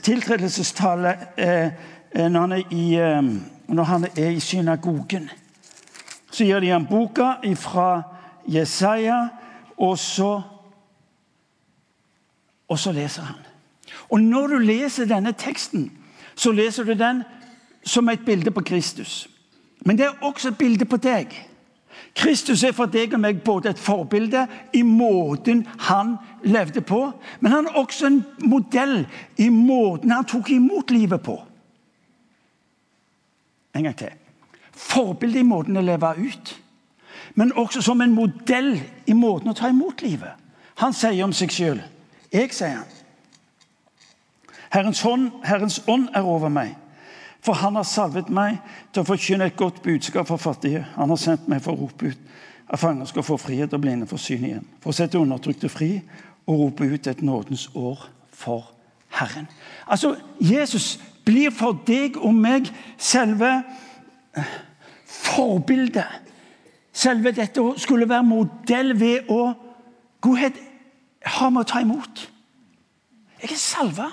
tiltredelsestale 0.02 1.16
eh, 1.36 1.66
eh, 2.14 2.28
når, 2.30 2.40
han 2.40 2.52
er 2.52 2.62
i, 2.70 2.94
eh, 2.94 3.22
når 3.68 3.84
han 3.84 4.06
er 4.16 4.30
i 4.30 4.40
synagogen. 4.40 5.30
Så 6.30 6.44
gir 6.44 6.60
de 6.60 6.68
ham 6.68 6.86
boka 6.86 7.32
fra 7.56 8.02
Jesaja, 8.48 9.28
og 9.76 9.98
så, 9.98 10.40
og 12.68 12.78
så 12.78 12.92
leser 12.92 13.22
han. 13.22 13.36
Og 14.10 14.20
når 14.20 14.46
du 14.46 14.58
leser 14.58 15.04
denne 15.04 15.32
teksten, 15.32 15.92
så 16.34 16.52
leser 16.52 16.84
du 16.84 16.92
den 16.92 17.22
som 17.84 18.08
et 18.08 18.24
bilde 18.24 18.50
på 18.50 18.60
Kristus. 18.60 19.28
Men 19.80 19.98
det 19.98 20.06
er 20.06 20.24
også 20.24 20.48
et 20.48 20.58
bilde 20.58 20.84
på 20.84 20.96
deg. 20.96 21.32
Kristus 22.14 22.62
er 22.64 22.72
for 22.72 22.90
deg 22.90 23.14
og 23.14 23.22
meg 23.22 23.42
både 23.44 23.70
et 23.70 23.80
forbilde 23.80 24.46
i 24.76 24.82
måten 24.82 25.62
han 25.86 26.16
levde 26.42 26.82
på, 26.82 27.12
men 27.40 27.52
han 27.52 27.68
er 27.68 27.78
også 27.78 28.06
en 28.06 28.22
modell 28.44 29.04
i 29.38 29.48
måten 29.48 30.10
han 30.10 30.26
tok 30.28 30.50
imot 30.50 30.90
livet 30.90 31.22
på. 31.22 31.36
En 33.74 33.86
gang 33.86 33.96
til. 33.96 34.12
Forbilde 34.72 35.40
i 35.40 35.46
måten 35.46 35.76
å 35.76 35.84
leve 35.84 36.14
ut, 36.18 36.54
men 37.34 37.52
også 37.52 37.82
som 37.84 38.00
en 38.00 38.14
modell 38.14 38.74
i 39.06 39.14
måten 39.14 39.52
å 39.52 39.56
ta 39.56 39.70
imot 39.70 40.02
livet. 40.02 40.34
Han 40.80 40.96
sier 40.96 41.24
om 41.24 41.32
seg 41.36 41.52
sjøl 41.52 41.82
Jeg, 42.32 42.52
sier 42.54 42.76
han. 42.78 42.90
Herrens 44.70 45.00
hånd, 45.02 45.30
Herrens 45.42 45.80
ånd 45.90 46.08
er 46.14 46.26
over 46.26 46.48
meg 46.48 46.76
for 47.44 47.56
han 47.56 47.76
har 47.78 47.86
salvet 47.88 48.28
meg 48.32 48.58
til 48.92 49.02
å 49.02 49.08
forkynne 49.08 49.48
et 49.48 49.56
godt 49.56 49.80
budskap 49.82 50.28
for 50.28 50.40
fattige. 50.40 50.84
Han 50.96 51.12
har 51.12 51.20
sendt 51.20 51.48
meg 51.48 51.62
for 51.64 51.72
å 51.72 51.86
rope 51.86 52.12
ut 52.12 52.26
at 52.70 52.78
fanger 52.78 53.08
skal 53.10 53.24
få 53.26 53.36
frihet 53.40 53.72
og 53.74 53.82
blinde 53.82 54.06
få 54.06 54.18
syn 54.20 54.44
igjen. 54.46 54.66
For 54.82 54.92
å 54.92 54.96
sette 54.96 55.18
undertrykte 55.18 55.70
fri 55.72 55.94
og 56.46 56.66
rope 56.66 56.86
ut 56.86 57.08
et 57.10 57.22
nådens 57.22 57.68
år 57.74 58.04
for 58.30 58.68
Herren. 59.10 59.48
Altså, 59.86 60.14
Jesus 60.40 61.00
blir 61.26 61.50
for 61.50 61.80
deg 61.86 62.18
og 62.20 62.34
meg 62.34 62.70
selve 62.98 63.50
eh, 64.36 64.52
forbildet. 65.06 66.28
Selve 66.92 67.32
dette 67.34 67.64
skulle 67.80 68.08
være 68.08 68.26
modell 68.26 68.94
ved 68.98 69.30
å 69.30 69.42
Godhet 70.20 70.58
har 71.24 71.48
med 71.48 71.62
å 71.62 71.68
ta 71.68 71.80
imot. 71.80 72.26
Jeg 73.40 73.54
er 73.54 73.60
salva. 73.60 74.10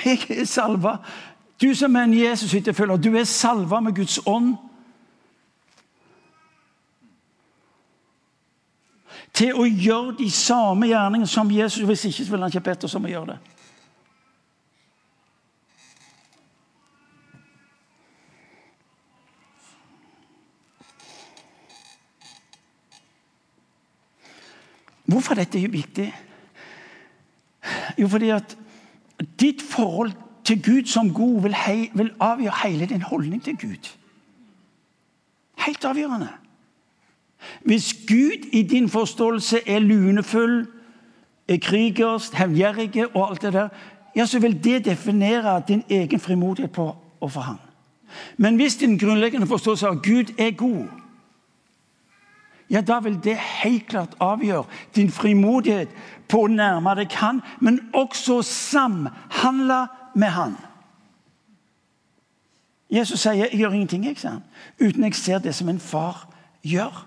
Jeg 0.00 0.22
er 0.32 0.46
salva 0.48 0.94
du 1.60 1.74
som 1.74 1.96
er 1.96 2.02
en 2.02 2.14
Jesus-etterfølger, 2.14 2.96
du 2.96 3.16
er 3.16 3.24
salva 3.24 3.80
med 3.80 3.94
Guds 3.94 4.18
ånd. 4.26 4.56
Til 9.32 9.54
å 9.54 9.64
gjøre 9.64 10.16
de 10.18 10.30
samme 10.32 10.88
gjerningene 10.88 11.28
som 11.28 11.50
Jesus. 11.52 11.84
Hvis 11.86 12.04
ikke 12.04 12.24
så 12.24 12.32
ville 12.32 12.44
han 12.44 12.52
ikke 12.52 12.64
bedt 12.70 12.84
oss 12.84 12.96
om 12.96 13.04
å 13.04 13.12
gjøre 13.12 13.34
det. 13.34 13.38
Hvorfor 25.10 25.34
er 25.34 25.44
dette 25.44 25.68
viktig? 25.68 26.08
Jo, 27.98 28.08
fordi 28.08 28.28
at 28.30 28.56
ditt 29.40 29.62
forhold 29.62 30.12
til 30.44 30.62
Gud 30.62 30.86
som 30.86 31.14
god 31.14 31.42
vil, 31.42 31.54
hei, 31.54 31.90
vil 31.94 32.12
avgjøre 32.20 32.68
hele 32.68 32.86
din 32.86 33.02
holdning 33.02 33.42
til 33.44 33.56
Gud. 33.58 33.90
Helt 35.66 35.84
avgjørende. 35.84 36.28
Hvis 37.64 37.94
Gud 38.08 38.48
i 38.52 38.62
din 38.62 38.88
forståelse 38.88 39.58
er 39.66 39.78
lunefull, 39.78 40.66
er 41.48 41.56
krigersk, 41.56 42.34
hevngjerrig 42.34 43.16
og 43.16 43.30
alt 43.30 43.42
det 43.42 43.52
der, 43.52 43.68
ja, 44.16 44.26
så 44.26 44.38
vil 44.38 44.64
det 44.64 44.84
definere 44.84 45.62
din 45.68 45.84
egen 45.90 46.20
frimodighet 46.20 46.72
på 46.72 46.96
overfor 47.20 47.40
ham. 47.40 47.58
Men 48.36 48.56
hvis 48.56 48.76
din 48.76 48.98
grunnleggende 48.98 49.46
forståelse 49.46 49.86
av 49.86 50.02
Gud 50.02 50.34
er 50.38 50.50
god, 50.50 50.86
ja, 52.70 52.80
da 52.80 52.98
vil 52.98 53.18
det 53.24 53.36
helt 53.36 53.86
klart 53.86 54.14
avgjøre 54.20 54.64
din 54.96 55.10
frimodighet 55.10 55.88
på 56.28 56.44
å 56.44 56.50
nærme 56.50 56.94
deg 56.94 57.12
Han, 57.18 57.40
men 57.60 57.80
også 57.92 58.42
samhandle 58.46 59.86
med 60.14 60.28
han. 60.28 60.56
Jesus 62.90 63.20
sier 63.20 63.32
'jeg 63.32 63.50
gjør 63.52 63.72
ingenting 63.72 64.04
jeg, 64.04 64.16
han, 64.22 64.42
uten 64.80 65.04
jeg 65.04 65.14
ser 65.14 65.38
det 65.38 65.54
som 65.54 65.68
en 65.68 65.80
far 65.80 66.28
gjør'. 66.66 67.06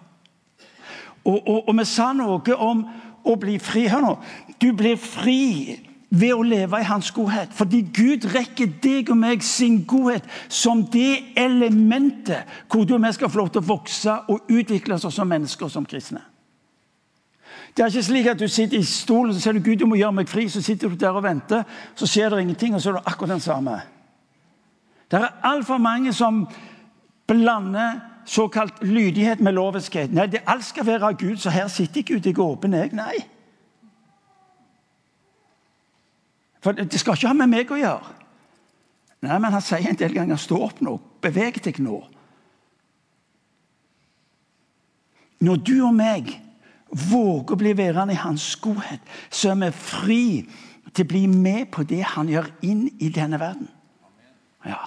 Og, 1.26 1.48
og, 1.48 1.68
og 1.68 1.78
vi 1.78 1.86
sa 1.86 2.14
noe 2.14 2.56
om 2.58 2.86
å 3.24 3.36
bli 3.40 3.60
fri. 3.60 3.88
Hør 3.88 4.02
nå. 4.02 4.18
Du 4.62 4.74
blir 4.76 4.98
fri 5.00 5.80
ved 6.14 6.34
å 6.34 6.44
leve 6.46 6.82
i 6.82 6.88
hans 6.88 7.12
godhet. 7.12 7.54
Fordi 7.56 7.82
Gud 7.96 8.28
rekker 8.36 8.70
deg 8.84 9.10
og 9.10 9.18
meg 9.18 9.44
sin 9.44 9.82
godhet 9.88 10.28
som 10.50 10.84
det 10.94 11.34
elementet 11.40 12.44
hvor 12.68 12.86
du 12.86 12.96
og 12.98 13.02
vi 13.06 13.14
skal 13.16 13.32
få 13.32 13.38
lov 13.38 13.54
til 13.54 13.64
å 13.64 13.72
vokse 13.72 14.20
og 14.28 14.52
utvikle 14.52 15.00
oss 15.00 15.08
som 15.16 15.32
mennesker 15.32 15.66
og 15.66 15.72
som 15.72 15.88
kristne. 15.88 16.22
Det 17.74 17.84
er 17.84 17.90
ikke 17.90 18.04
slik 18.06 18.28
at 18.30 18.40
du 18.40 18.48
sitter 18.48 18.78
i 18.78 18.86
stolen 18.86 19.34
og 19.34 19.42
sier 19.42 19.56
du, 19.58 19.64
Gud, 19.66 19.80
du 19.82 19.88
må 19.90 19.98
gjøre 19.98 20.14
meg 20.20 20.30
fri. 20.30 20.46
Så 20.50 20.62
sitter 20.62 20.92
du 20.92 20.96
der 21.00 21.16
og 21.18 21.24
venter, 21.26 21.64
så 21.96 22.08
skjer 22.10 22.30
det 22.30 22.44
ingenting, 22.44 22.76
og 22.76 22.82
så 22.82 22.92
er 22.92 23.00
du 23.00 23.10
akkurat 23.10 23.34
den 23.34 23.42
samme. 23.42 23.80
Det 25.12 25.20
er 25.20 25.40
altfor 25.44 25.78
mange 25.82 26.14
som 26.14 26.44
blander 27.28 28.00
såkalt 28.26 28.84
lydighet 28.84 29.42
med 29.42 29.58
loviskhet. 29.58 30.14
Nei, 30.14 30.28
det 30.28 30.44
alt 30.48 30.66
skal 30.66 30.86
være 30.86 31.10
av 31.10 31.18
Gud, 31.18 31.38
så 31.38 31.50
her 31.50 31.68
sitter 31.68 32.04
ikke 32.04 32.14
Gud. 32.14 32.26
Jeg 32.26 32.38
er 32.38 32.46
åpen, 32.46 32.74
jeg. 32.74 32.94
Nei. 32.94 33.16
For 36.64 36.72
det 36.72 37.00
skal 37.00 37.18
ikke 37.18 37.28
ha 37.28 37.34
med 37.34 37.52
meg 37.52 37.74
å 37.74 37.80
gjøre. 37.82 38.14
Nei, 39.24 39.40
men 39.40 39.52
han 39.56 39.64
sier 39.64 39.90
en 39.90 40.00
del 40.00 40.14
ganger 40.14 40.36
'stå 40.38 40.58
opp 40.64 40.82
nå', 40.82 41.00
beveg 41.22 41.64
deg 41.64 41.80
nå. 41.80 42.04
Når 45.40 45.56
du 45.56 45.86
og 45.86 45.94
meg 45.96 46.40
våger 46.94 47.56
å 47.56 47.60
bli 47.60 47.74
værende 47.78 48.14
i 48.14 48.22
hans 48.22 48.56
godhet, 48.62 49.02
så 49.30 49.54
er 49.54 49.62
vi 49.62 49.72
fri 49.78 50.26
til 50.94 51.06
å 51.06 51.10
bli 51.10 51.24
med 51.28 51.72
på 51.74 51.86
det 51.90 52.04
han 52.14 52.30
gjør 52.30 52.52
inn 52.66 52.86
i 53.02 53.10
denne 53.14 53.40
verden. 53.42 53.70
Ja. 54.66 54.82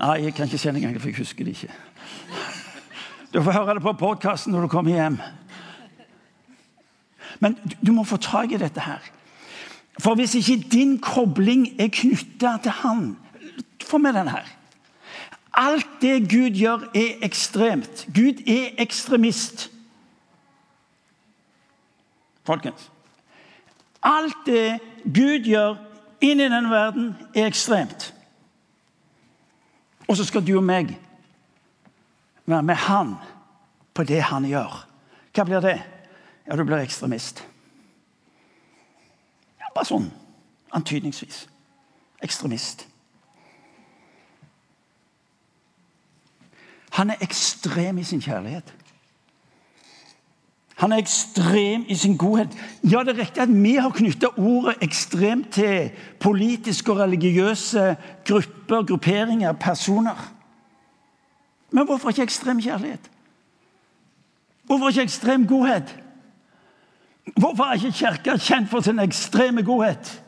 Nei, 0.00 0.16
jeg 0.24 0.34
kan 0.34 0.48
ikke 0.48 0.58
se 0.58 0.72
det 0.72 0.80
engang, 0.80 0.98
for 1.00 1.12
jeg 1.12 1.20
husker 1.20 1.44
det 1.44 1.54
ikke. 1.56 1.74
Du 3.30 3.42
får 3.44 3.52
høre 3.52 3.76
det 3.76 3.84
på 3.84 3.92
podkasten 4.00 4.54
når 4.54 4.66
du 4.66 4.72
kommer 4.72 4.96
hjem. 4.96 5.18
Men 7.40 7.56
du 7.80 7.92
må 7.94 8.04
få 8.04 8.18
tak 8.20 8.52
i 8.52 8.60
dette 8.60 8.82
her. 8.82 9.04
For 10.00 10.16
hvis 10.16 10.34
ikke 10.40 10.70
din 10.72 10.96
kobling 11.04 11.68
er 11.80 11.92
knytta 11.92 12.56
til 12.64 12.78
han 12.82 13.10
Få 13.90 13.98
med 13.98 14.14
den 14.14 14.28
her. 14.28 14.46
Alt 15.52 15.86
det 16.00 16.30
Gud 16.30 16.50
gjør, 16.50 16.90
er 16.94 17.24
ekstremt. 17.26 18.06
Gud 18.14 18.42
er 18.48 18.68
ekstremist. 18.78 19.70
Folkens. 22.44 22.90
Alt 24.02 24.36
det 24.46 24.80
Gud 25.04 25.44
gjør 25.44 25.76
inni 26.20 26.44
denne 26.44 26.70
verden, 26.70 27.16
er 27.34 27.46
ekstremt. 27.46 28.14
Og 30.08 30.16
så 30.16 30.24
skal 30.24 30.46
du 30.46 30.56
og 30.56 30.64
meg 30.64 30.98
være 32.46 32.62
med 32.62 32.74
han 32.74 33.14
på 33.94 34.04
det 34.04 34.22
han 34.22 34.44
gjør. 34.44 34.86
Hva 35.34 35.44
blir 35.44 35.60
det? 35.60 35.76
Ja, 36.46 36.56
du 36.56 36.64
blir 36.64 36.82
ekstremist. 36.82 37.44
Ja, 39.60 39.70
bare 39.74 39.86
sånn 39.86 40.08
antydningsvis. 40.74 41.44
Ekstremist. 42.22 42.89
Han 47.00 47.10
er 47.10 47.22
ekstrem 47.24 47.98
i 47.98 48.02
sin 48.04 48.20
kjærlighet. 48.20 48.74
Han 50.76 50.92
er 50.92 50.96
ekstrem 50.96 51.84
i 51.88 51.94
sin 51.94 52.16
godhet. 52.16 52.48
Ja, 52.84 52.98
det 52.98 53.14
er 53.14 53.22
riktig 53.22 53.42
at 53.42 53.62
vi 53.62 53.74
har 53.74 53.90
knytta 53.90 54.28
ordet 54.36 54.74
ekstremt 54.84 55.48
til 55.56 55.90
politiske 56.20 56.92
og 56.92 56.98
religiøse 56.98 57.96
grupper, 58.28 58.82
grupperinger, 58.82 59.52
personer. 59.52 60.32
Men 61.70 61.84
hvorfor 61.84 62.08
ikke 62.08 62.22
ekstrem 62.22 62.60
kjærlighet? 62.60 63.10
Hvorfor 64.64 64.88
ikke 64.88 65.02
ekstrem 65.02 65.46
godhet? 65.46 65.96
Hvorfor 67.36 67.64
er 67.64 67.72
ikke 67.72 67.92
Kirka 67.92 68.36
kjent 68.36 68.70
for 68.70 68.80
sin 68.80 68.98
ekstreme 68.98 69.62
godhet? 69.62 70.22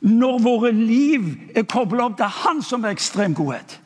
Når 0.00 0.38
våre 0.38 0.72
liv 0.72 1.30
er 1.54 1.62
kobla 1.62 2.10
opp 2.10 2.16
til 2.16 2.26
Han 2.42 2.62
som 2.62 2.84
er 2.84 2.98
ekstrem 2.98 3.34
godhet. 3.34 3.80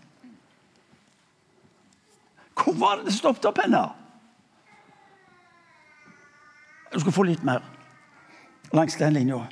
Hvor 2.59 2.75
var 2.75 2.97
det 2.97 3.09
det 3.09 3.15
stoppet 3.15 3.47
opp 3.49 3.61
henne? 3.63 3.85
Du 6.93 7.01
skal 7.01 7.15
få 7.15 7.27
litt 7.29 7.45
mer 7.45 7.63
langs 8.73 8.97
den 9.01 9.15
linja. 9.17 9.43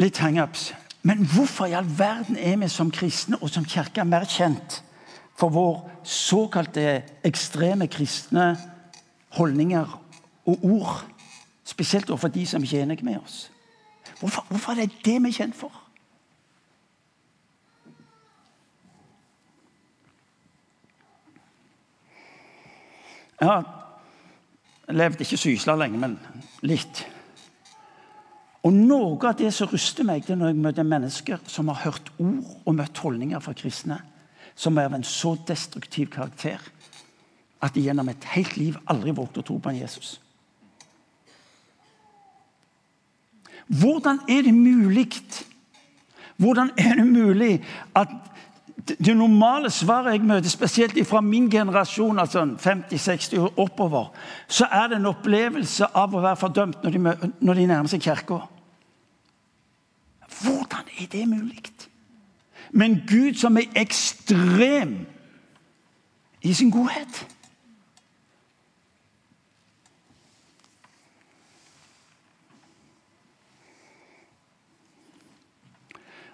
Litt 0.00 0.20
hangups. 0.22 0.70
Men 1.02 1.24
hvorfor 1.24 1.66
i 1.66 1.74
all 1.76 1.88
verden 1.98 2.36
er 2.36 2.58
vi 2.60 2.68
som 2.68 2.92
kristne 2.92 3.38
og 3.40 3.50
som 3.50 3.64
kirke 3.64 4.04
mer 4.04 4.26
kjent 4.28 4.82
for 5.40 5.52
vår 5.52 5.78
såkalte 6.04 7.00
ekstreme 7.24 7.88
kristne 7.88 8.52
holdninger 9.38 9.96
og 10.44 10.64
ord? 10.68 10.98
Spesielt 11.64 12.10
overfor 12.10 12.28
de 12.28 12.44
som 12.46 12.62
ikke 12.62 12.78
er 12.78 12.84
enige 12.84 13.04
med 13.04 13.20
oss. 13.22 13.48
Hvorfor, 14.20 14.44
hvorfor 14.48 14.72
er 14.72 14.84
det 14.84 15.04
det 15.04 15.16
vi 15.22 15.32
er 15.32 15.38
kjent 15.40 15.56
for? 15.56 15.79
Jeg 23.40 23.48
har 23.48 23.64
levd 24.92 25.22
ikke 25.24 25.38
sysla 25.40 25.76
lenge, 25.80 25.98
men 25.98 26.18
litt. 26.66 27.04
Og 28.60 28.74
Noe 28.76 29.16
av 29.24 29.38
det 29.38 29.52
som 29.56 29.70
ruster 29.70 30.04
meg, 30.04 30.26
det 30.26 30.34
er 30.34 30.40
når 30.40 30.52
jeg 30.52 30.60
møter 30.60 30.84
mennesker 30.84 31.40
som 31.48 31.70
har 31.72 31.80
hørt 31.86 32.10
ord 32.20 32.66
og 32.66 32.74
møtt 32.76 33.00
holdninger 33.00 33.40
fra 33.40 33.56
kristne 33.56 34.02
som 34.60 34.76
er 34.76 34.90
av 34.90 34.96
en 34.98 35.06
så 35.06 35.32
destruktiv 35.48 36.10
karakter 36.12 36.60
at 37.64 37.72
de 37.72 37.84
gjennom 37.86 38.08
et 38.12 38.26
helt 38.34 38.56
liv 38.60 38.76
aldri 38.92 39.14
vågte 39.16 39.40
å 39.40 39.46
tro 39.46 39.56
på 39.60 39.72
en 39.72 39.78
Jesus. 39.80 40.18
Hvordan 43.80 44.20
er 44.28 44.42
det 44.44 44.54
mulig 44.56 45.08
Hvordan 46.40 46.70
er 46.80 46.96
det 46.96 47.06
mulig 47.06 47.54
at 47.94 48.12
det 48.86 49.16
normale 49.16 49.70
svaret 49.70 50.12
jeg 50.12 50.26
møter, 50.26 50.48
spesielt 50.48 51.06
fra 51.06 51.20
min 51.20 51.50
generasjon, 51.50 52.18
altså 52.18 52.44
50-60 52.44 53.38
år 53.38 53.58
oppover, 53.58 54.12
så 54.48 54.66
er 54.70 54.88
det 54.88 54.96
en 54.96 55.10
opplevelse 55.10 55.90
av 55.94 56.14
å 56.14 56.22
være 56.22 56.36
fordømt 56.36 56.84
når 56.84 56.96
de, 56.96 57.32
når 57.40 57.54
de 57.54 57.66
nærmer 57.66 57.92
seg 57.92 58.02
kirka. 58.04 58.40
Hvordan 60.40 60.88
er 60.98 61.10
det 61.12 61.28
mulig? 61.28 61.62
Men 62.70 63.02
Gud 63.08 63.34
som 63.34 63.56
er 63.58 63.66
ekstrem 63.76 65.06
i 66.42 66.54
sin 66.54 66.70
godhet. 66.70 67.26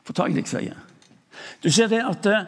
Få 0.05 0.13
tak 0.13 0.31
i 0.31 0.37
det 0.37 0.45
jeg 0.45 0.53
sier. 0.53 0.86
Du 1.67 1.73
ser 1.75 1.89
det 1.91 1.99
at 2.07 2.27
eh, 2.31 2.45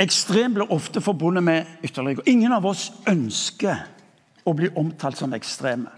ekstrem 0.00 0.54
blir 0.56 0.70
ofte 0.72 1.02
forbundet 1.04 1.44
med 1.44 1.66
ytterligere. 1.84 2.24
Ingen 2.32 2.54
av 2.56 2.64
oss 2.64 2.86
ønsker 3.04 3.82
å 4.48 4.54
bli 4.56 4.70
omtalt 4.72 5.20
som 5.20 5.34
ekstreme. 5.36 5.92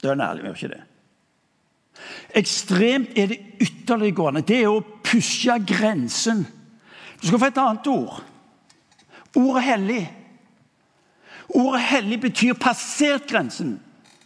Det 0.00 0.08
er 0.08 0.22
ærlig, 0.24 0.40
vi 0.40 0.48
gjør 0.48 0.56
ikke 0.56 0.72
det. 0.72 0.80
Ekstremt 2.40 3.20
er 3.20 3.28
det 3.34 3.38
ytterliggående. 3.60 4.44
Det 4.46 4.62
er 4.62 4.72
å 4.72 4.80
pushe 5.04 5.58
grensen. 5.68 6.46
Du 7.20 7.28
skal 7.28 7.42
få 7.42 7.50
et 7.52 7.60
annet 7.60 7.92
ord. 7.92 8.24
Ordet 9.36 9.66
hellig. 9.68 10.00
Ordet 11.52 11.84
hellig 11.90 12.22
betyr 12.24 12.56
passert 12.56 13.28
grensen 13.28 13.76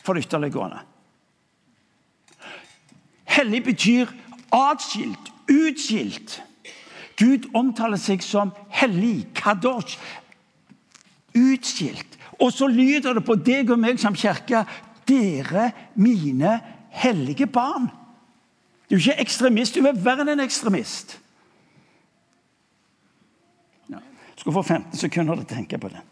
for 0.06 0.14
det 0.14 0.28
ytterliggående. 0.28 0.84
Hellig 3.34 3.64
betyr 3.66 4.20
atskilt, 4.54 5.33
utskilt. 5.50 6.42
Gud 7.18 7.50
omtaler 7.54 8.00
seg 8.00 8.22
som 8.26 8.52
hellig, 8.74 9.28
kadosh, 9.38 9.98
utskilt. 11.34 12.18
Og 12.42 12.52
så 12.52 12.66
lyder 12.66 13.14
det 13.14 13.24
på 13.26 13.36
deg 13.38 13.70
og 13.70 13.78
meg 13.78 14.00
som 14.02 14.16
kirke 14.18 14.64
dere 15.08 15.70
mine 15.94 16.56
hellige 16.94 17.46
barn. 17.46 17.90
Du 18.90 18.96
er 18.96 19.00
ikke 19.00 19.20
ekstremist, 19.24 19.76
du 19.76 19.86
er 19.86 19.96
verre 19.96 20.24
enn 20.24 20.34
en 20.34 20.44
ekstremist. 20.44 21.16
Ja. 23.90 24.02
Skal 24.36 24.56
få 24.56 24.62
15 24.62 24.98
sekunder 25.06 25.38
til 25.38 25.46
å 25.46 25.52
tenke 25.54 25.80
på 25.80 25.92
det. 25.92 26.02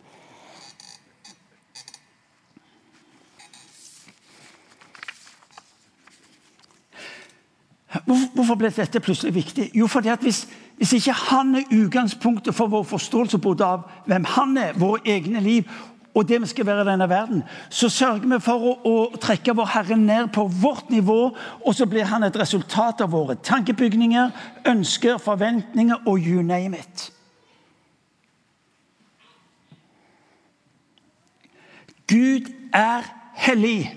Hvorfor 8.06 8.56
ble 8.56 8.70
dette 8.72 9.00
plutselig 9.04 9.34
viktig? 9.34 9.70
Jo, 9.76 9.86
fordi 9.86 10.08
at 10.08 10.22
hvis, 10.24 10.46
hvis 10.80 10.92
ikke 10.96 11.12
han 11.12 11.54
er 11.54 11.72
utgangspunktet 11.76 12.54
for 12.56 12.72
vår 12.72 12.86
forståelse 12.88 13.38
både 13.38 13.64
av 13.64 13.82
hvem 14.08 14.24
han 14.24 14.56
er, 14.56 14.78
våre 14.80 15.02
egne 15.04 15.40
liv 15.44 15.68
og 16.14 16.28
det 16.28 16.40
vi 16.42 16.46
skal 16.46 16.66
være 16.66 16.84
i 16.84 16.90
denne 16.90 17.08
verden, 17.08 17.42
så 17.70 17.88
sørger 17.88 18.28
vi 18.28 18.38
for 18.44 18.64
å, 18.68 18.72
å, 18.84 18.96
trekke 19.20 19.54
vår 19.56 19.70
Herre 19.72 19.96
ned 19.96 20.28
på 20.32 20.44
vårt 20.60 20.90
nivå, 20.92 21.20
og 21.64 21.74
så 21.74 21.86
blir 21.88 22.04
han 22.08 22.24
et 22.26 22.36
resultat 22.36 23.00
av 23.00 23.14
våre 23.14 23.38
tankebygninger, 23.40 24.30
ønsker, 24.68 25.16
forventninger 25.18 26.04
og 26.04 26.20
you 26.20 26.42
name 26.44 26.76
it. 26.76 27.08
Gud 32.12 32.52
er 32.76 33.08
hellig. 33.40 33.88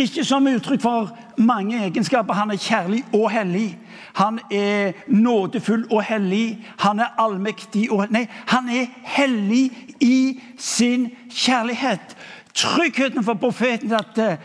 Ikke 0.00 0.24
som 0.24 0.48
uttrykk 0.48 0.80
for 0.80 1.12
mange 1.38 1.84
egenskaper. 1.84 2.34
Han 2.34 2.50
er 2.50 2.56
kjærlig 2.56 3.04
og 3.12 3.30
hellig. 3.30 3.78
Han 4.14 4.38
er 4.50 4.92
nådefull 5.06 5.86
og 5.90 6.02
hellig. 6.02 6.66
Han 6.78 7.00
er 7.00 7.14
allmektig 7.18 7.90
og 7.92 8.06
Nei, 8.10 8.26
han 8.46 8.68
er 8.68 8.86
hellig 9.02 9.70
i 10.00 10.40
sin 10.58 11.10
kjærlighet. 11.30 12.16
Tryggheten 12.54 13.24
for 13.24 13.34
profeten 13.34 13.92
er 13.92 13.98
at 13.98 14.18
eh, 14.18 14.36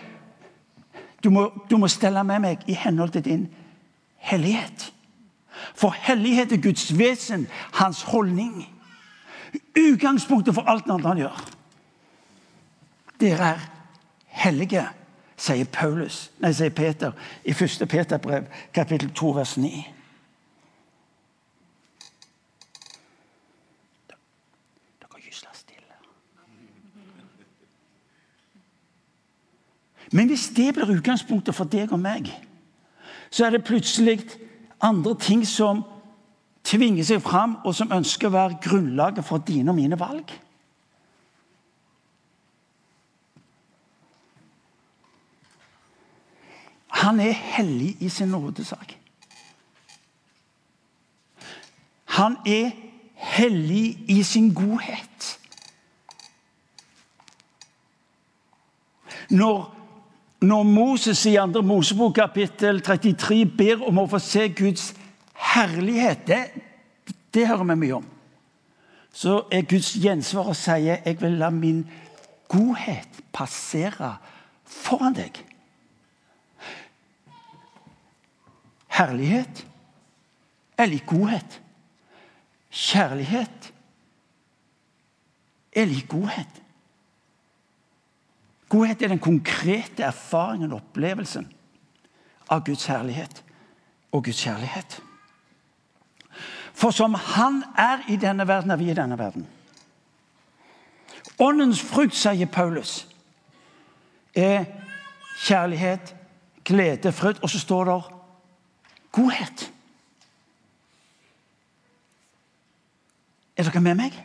du 1.24 1.30
må, 1.30 1.52
du 1.70 1.78
må 1.78 1.88
stelle 1.88 2.24
med 2.24 2.40
meg 2.40 2.64
i 2.68 2.74
henhold 2.74 3.10
til 3.14 3.26
din 3.26 3.48
hellighet. 4.18 4.94
For 5.76 5.96
hellighet 6.08 6.52
er 6.52 6.62
Guds 6.64 6.98
vesen, 6.98 7.48
hans 7.74 8.02
holdning. 8.02 8.64
Utgangspunktet 9.78 10.56
for 10.56 10.70
alt 10.70 10.88
annet 10.90 11.06
han 11.06 11.22
gjør. 11.26 11.42
Dere 13.20 13.52
er 13.54 13.66
hellige, 14.44 14.86
sier 15.40 15.66
Paulus, 15.66 16.32
nei, 16.40 16.52
sier 16.54 16.74
Peter 16.76 17.16
i 17.48 17.54
1. 17.56 17.88
Peterbrev, 17.88 18.50
kapittel 18.76 19.12
2, 19.16 19.32
vers 19.38 19.56
9. 19.58 19.70
Dere 25.00 25.22
gysler 25.24 25.56
stille. 25.56 25.96
Men 30.12 30.28
hvis 30.28 30.50
det 30.58 30.74
blir 30.76 30.92
utgangspunktet 30.98 31.56
for 31.56 31.72
deg 31.72 31.96
og 31.96 32.04
meg, 32.04 32.28
så 33.32 33.46
er 33.46 33.56
det 33.56 33.64
plutselig 33.64 34.20
andre 34.82 35.16
ting 35.22 35.46
som 35.48 35.86
tvinger 36.68 37.06
seg 37.06 37.24
fram, 37.24 37.58
og 37.64 37.76
som 37.76 37.92
ønsker 37.96 38.28
å 38.28 38.36
være 38.36 38.60
grunnlaget 38.64 39.26
for 39.26 39.42
dine 39.46 39.72
og 39.72 39.78
mine 39.80 40.00
valg. 40.00 40.34
Han 47.00 47.20
er 47.20 47.32
hellig 47.32 47.96
i 48.00 48.10
sin 48.10 48.28
nådesak. 48.28 48.98
Han 52.06 52.36
er 52.46 52.72
hellig 53.14 54.10
i 54.10 54.24
sin 54.24 54.54
godhet. 54.54 55.40
Når, 59.30 59.76
når 60.42 60.64
Moses 60.64 61.26
i 61.26 61.36
2. 61.36 61.62
Mosebok 61.62 62.14
kapittel 62.16 62.82
33 62.82 63.46
ber 63.46 63.88
om 63.88 64.02
å 64.02 64.08
få 64.10 64.20
se 64.20 64.50
Guds 64.50 64.90
herlighet, 65.54 66.26
det, 66.28 66.42
det 67.34 67.48
hører 67.48 67.70
vi 67.70 67.78
mye 67.86 68.00
om. 68.02 68.10
Så 69.14 69.44
er 69.52 69.68
Guds 69.70 69.94
gjensvar 69.96 70.52
og 70.52 70.58
sier 70.58 71.00
jeg 71.06 71.22
vil 71.22 71.40
la 71.40 71.50
min 71.54 71.86
godhet 72.52 73.24
passere 73.32 74.18
foran 74.66 75.16
deg. 75.16 75.46
Herlighet 79.00 79.66
er 80.78 80.86
lik 80.86 81.06
godhet. 81.08 81.62
Kjærlighet 82.70 83.74
er 85.72 85.86
lik 85.86 86.08
godhet. 86.10 86.62
Godhet 88.70 89.02
er 89.02 89.08
den 89.08 89.20
konkrete 89.20 90.04
erfaringen 90.04 90.72
og 90.72 90.82
opplevelsen 90.84 91.48
av 92.52 92.66
Guds 92.66 92.86
herlighet 92.86 93.44
og 94.12 94.26
Guds 94.26 94.44
kjærlighet. 94.44 95.00
For 96.74 96.92
som 96.92 97.14
Han 97.14 97.64
er 97.78 98.04
i 98.10 98.16
denne 98.16 98.48
verden, 98.48 98.72
er 98.72 98.76
vi 98.76 98.92
i 98.92 98.94
denne 98.94 99.18
verden. 99.18 99.48
Åndens 101.40 101.82
frukt, 101.82 102.16
sier 102.16 102.48
Paulus, 102.52 103.08
er 104.36 104.66
kjærlighet, 105.46 106.16
glede, 106.64 107.12
fryd. 107.12 107.40
Og 107.44 107.50
så 107.50 107.60
står 107.60 107.86
det 107.86 108.19
godhet. 109.12 109.72
Er 113.58 113.68
dere 113.68 113.82
med 113.84 113.98
meg? 114.00 114.16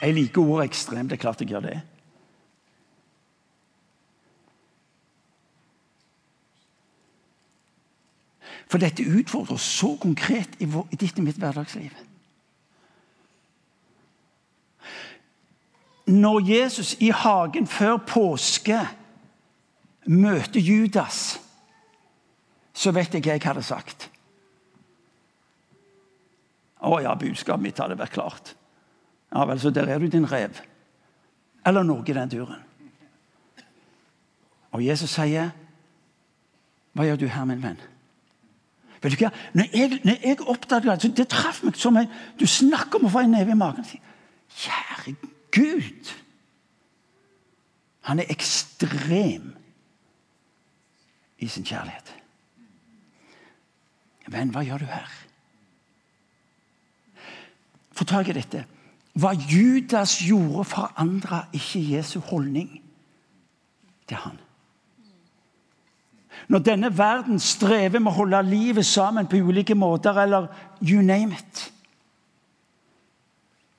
Jeg 0.00 0.14
liker 0.14 0.40
ordet 0.40 0.70
ekstrem. 0.70 1.08
Det 1.08 1.16
er 1.18 1.20
klart 1.20 1.40
jeg 1.40 1.48
gjør 1.50 1.66
det. 1.66 1.76
For 8.66 8.82
dette 8.82 9.04
utfordrer 9.06 9.56
oss 9.56 9.66
så 9.78 9.96
konkret 10.00 10.58
i, 10.60 10.66
i 10.66 10.98
ditt 11.00 11.18
og 11.18 11.26
mitt 11.26 11.38
hverdagsliv. 11.40 12.05
Når 16.06 16.40
Jesus 16.46 16.94
i 17.02 17.10
hagen 17.10 17.66
før 17.66 17.96
påske 18.06 18.78
møter 20.06 20.60
Judas, 20.60 21.40
så 22.76 22.92
vet 22.94 23.14
jeg 23.14 23.24
hva 23.24 23.34
jeg 23.34 23.42
hadde 23.42 23.64
sagt. 23.66 24.06
Å 26.86 27.00
ja, 27.02 27.14
budskapet 27.18 27.64
mitt 27.64 27.80
hadde 27.82 27.98
vært 27.98 28.14
klart. 28.14 28.54
Ja 29.34 29.44
vel, 29.48 29.58
så 29.60 29.72
der 29.74 29.88
er 29.90 29.98
du, 29.98 30.06
din 30.12 30.28
rev. 30.30 30.60
Eller 31.66 31.82
noe 31.82 32.04
i 32.06 32.14
den 32.14 32.30
duren. 32.30 32.62
Og 34.76 34.84
Jesus 34.84 35.10
sier, 35.10 35.50
'Hva 36.94 37.04
gjør 37.04 37.16
du 37.16 37.26
her, 37.26 37.44
min 37.44 37.62
venn?' 37.62 37.80
Vet 39.02 39.12
du 39.12 39.24
hva? 39.24 39.30
Når 39.54 39.64
jeg, 39.72 40.00
når 40.04 40.16
jeg 40.22 40.40
oppdaget 40.40 41.02
det, 41.02 41.16
det 41.16 41.28
traff 41.28 41.62
meg 41.64 41.76
som 41.76 41.96
en, 41.96 42.08
Du 42.38 42.46
snakker 42.46 42.98
om 42.98 43.06
å 43.06 43.10
få 43.12 43.24
en 43.24 43.30
neve 43.30 43.50
i 43.50 43.54
magen. 43.54 43.84
Kjære 44.48 45.16
Gud! 45.56 46.12
Han 48.06 48.20
er 48.22 48.28
ekstrem 48.30 49.50
i 51.38 51.48
sin 51.48 51.64
kjærlighet. 51.66 52.12
Venn, 54.30 54.52
hva 54.54 54.62
gjør 54.66 54.82
du 54.82 54.88
her? 54.90 55.12
Få 57.96 58.04
tak 58.04 58.28
i 58.28 58.36
dette. 58.36 58.64
Hva 59.16 59.32
Judas 59.34 60.18
gjorde, 60.22 60.66
forandra 60.68 61.46
ikke 61.56 61.82
Jesu 61.96 62.18
holdning 62.20 62.76
til 64.06 64.20
han. 64.20 64.36
Når 66.48 66.58
denne 66.62 66.90
verden 66.98 67.40
strever 67.42 67.98
med 67.98 68.12
å 68.12 68.18
holde 68.20 68.42
livet 68.46 68.86
sammen 68.86 69.26
på 69.26 69.40
ulike 69.40 69.74
måter, 69.74 70.18
eller 70.20 70.50
you 70.82 71.02
name 71.02 71.34
it 71.34 71.72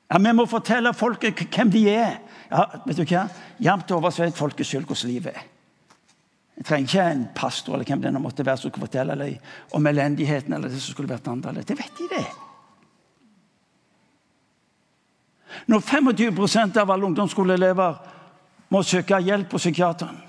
ja, 0.10 0.18
Vi 0.18 0.34
må 0.34 0.46
fortelle 0.46 0.94
folket 0.94 1.44
hvem 1.52 1.72
de 1.72 1.84
er. 1.92 2.18
Ja, 2.52 2.66
vet 2.86 2.98
du 2.98 3.04
hva? 3.04 3.28
Jevnt 3.60 3.92
over 3.92 4.14
så 4.14 4.24
vet 4.24 4.38
folket 4.38 4.68
sjøl 4.68 4.86
hvordan 4.88 5.12
livet 5.12 5.36
er. 5.36 5.46
Jeg 6.58 6.66
trenger 6.66 6.90
ikke 6.90 7.08
en 7.12 7.26
pastor 7.36 7.76
eller 7.76 7.86
hvem 7.86 8.02
det 8.02 8.12
nå 8.14 8.20
måtte 8.24 8.46
være 8.46 8.58
som 8.58 8.74
kan 8.74 8.82
fortelle 8.88 9.28
om 9.78 9.88
elendigheten 9.88 10.54
eller 10.54 10.72
det 10.74 10.82
som 10.82 10.96
skulle 10.96 11.12
vært 11.12 11.28
annerledes. 11.30 11.68
Det 11.70 11.78
vet 11.78 12.00
de, 12.00 12.08
det. 12.16 12.26
Når 15.68 15.84
25% 15.86 16.80
av 16.82 16.92
alle 16.92 17.06
ungdomsskoleelever 17.06 18.00
må 18.74 18.82
søke 18.84 19.20
hjelp 19.22 19.52
på 19.52 19.62
psykiateren. 19.62 20.24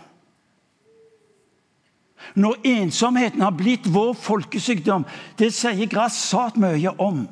Når 2.34 2.58
ensomheten 2.66 3.40
har 3.40 3.54
blitt 3.56 3.86
vår 3.88 4.12
folkesykdom, 4.20 5.06
det 5.38 5.48
sier 5.54 5.88
grassat 5.88 6.58
mye 6.60 6.92
om 7.00 7.22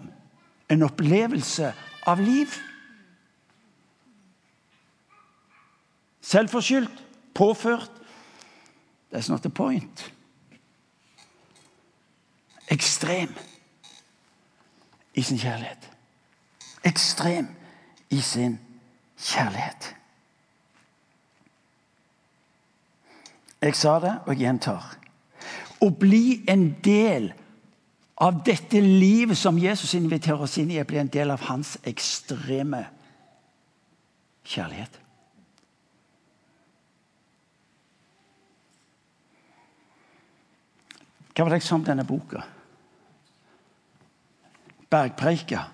en 0.72 0.86
opplevelse 0.86 1.72
av 2.06 2.20
liv. 2.20 2.54
Selvforskyldt, 6.20 7.04
påført. 7.34 7.90
That's 9.12 9.30
not 9.30 9.42
the 9.42 9.50
point. 9.50 10.12
Ekstrem 12.68 13.34
i 15.14 15.22
sin 15.22 15.38
kjærlighet. 15.38 15.90
Ekstrem 16.84 17.48
i 18.10 18.20
sin 18.20 18.58
kjærlighet. 19.18 19.94
Jeg 23.62 23.74
sa 23.74 23.98
det, 24.00 24.18
og 24.26 24.28
jeg 24.34 24.38
gjentar. 24.38 24.96
Å 25.80 25.88
bli 25.90 26.44
en 26.48 26.68
del 26.84 27.30
av 27.32 27.45
dette 28.46 28.80
livet 28.80 29.36
som 29.36 29.58
Jesus 29.60 29.94
inviterer 29.94 30.40
oss 30.40 30.56
inn 30.58 30.70
i, 30.72 30.78
er 30.80 30.88
bli 30.88 31.00
en 31.02 31.12
del 31.12 31.30
av 31.34 31.42
hans 31.50 31.74
ekstreme 31.84 32.86
kjærlighet. 34.46 35.00
Hva 41.36 41.44
var 41.44 41.52
det 41.52 41.60
jeg 41.60 41.66
sa 41.66 41.76
om 41.76 41.84
denne 41.84 42.06
boka? 42.08 42.40
Bergpreika 44.88 45.66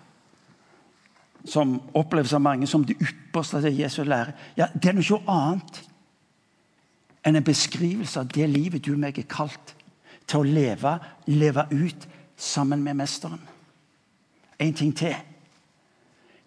som 1.46 1.76
oppleves 1.98 2.32
av 2.34 2.42
mange 2.42 2.66
som 2.70 2.82
det 2.86 2.96
ypperste 2.98 3.60
av 3.60 3.66
det 3.66 3.74
Jesus 3.76 4.06
lærer, 4.06 4.34
ja, 4.58 4.66
det 4.74 4.90
er 4.90 4.98
noe 4.98 5.20
annet 5.30 5.78
enn 7.22 7.38
en 7.38 7.46
beskrivelse 7.46 8.18
av 8.18 8.30
det 8.34 8.48
livet 8.50 8.82
du 8.82 8.96
og 8.96 9.02
meg 9.02 9.18
er 9.18 9.30
kalt 9.30 9.76
til 10.26 10.42
å 10.42 10.48
leve, 10.48 10.96
leve 11.30 11.66
ut 11.70 12.08
sammen 12.42 12.82
med 12.82 12.96
Mesteren. 12.96 13.40
En 14.58 14.74
ting 14.74 14.96
til. 14.96 15.14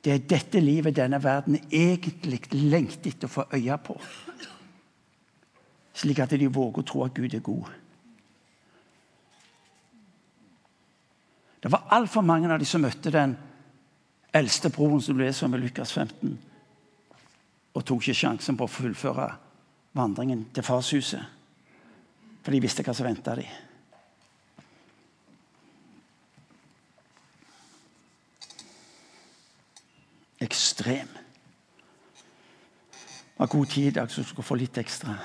Det 0.04 0.14
er 0.14 0.28
dette 0.30 0.60
livet 0.60 0.96
denne 0.96 1.22
verden 1.24 1.58
egentlig 1.72 2.44
lengter 2.54 3.10
etter 3.10 3.30
å 3.30 3.36
få 3.40 3.48
øye 3.56 3.78
på. 3.82 3.96
Slik 5.96 6.20
at 6.20 6.36
de 6.36 6.52
våger 6.52 6.84
å 6.84 6.86
tro 6.86 7.04
at 7.06 7.16
Gud 7.16 7.34
er 7.34 7.44
god. 7.44 7.72
Det 11.64 11.72
var 11.74 11.88
altfor 11.98 12.22
mange 12.22 12.52
av 12.52 12.60
de 12.62 12.68
som 12.70 12.84
møtte 12.84 13.10
den 13.10 13.38
eldste 14.36 14.70
broren 14.70 15.02
som 15.02 15.18
ble 15.18 15.32
som 15.34 15.50
om 15.50 15.58
i 15.58 15.64
Lukas 15.64 15.96
15, 15.96 16.36
og 17.74 17.86
tok 17.88 18.04
ikke 18.04 18.20
sjansen 18.20 18.60
på 18.60 18.68
å 18.68 18.72
fullføre 18.72 19.30
vandringen 19.96 20.44
til 20.54 20.68
farshuset. 20.68 21.32
For 22.44 22.54
de 22.54 22.62
visste 22.62 22.84
hva 22.86 22.94
som 22.94 23.08
venta 23.08 23.34
dem. 23.40 23.65
Ekstrem. 30.46 31.10
Det 33.36 33.42
var 33.44 33.52
god 33.52 33.66
tid 33.66 33.88
i 33.88 33.96
dag, 33.98 34.12
så 34.12 34.22
du 34.22 34.30
skal 34.30 34.48
få 34.48 34.56
litt 34.56 34.78
ekstra. 34.80 35.18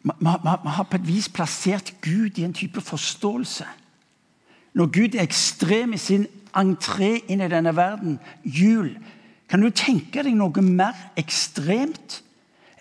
Vi 0.00 0.26
har 0.72 0.86
på 0.88 0.96
et 0.96 1.06
vis 1.06 1.28
plassert 1.28 1.92
Gud 2.00 2.38
i 2.38 2.46
en 2.46 2.56
type 2.56 2.80
forståelse. 2.80 3.66
Når 4.72 4.86
Gud 4.86 5.14
er 5.14 5.22
ekstrem 5.22 5.92
i 5.92 6.00
sin 6.00 6.26
entré 6.56 7.18
inn 7.28 7.42
i 7.44 7.50
denne 7.50 7.74
verden, 7.76 8.18
jul, 8.44 8.94
kan 9.50 9.60
du 9.60 9.70
tenke 9.74 10.22
deg 10.22 10.36
noe 10.38 10.62
mer 10.64 10.96
ekstremt 11.18 12.22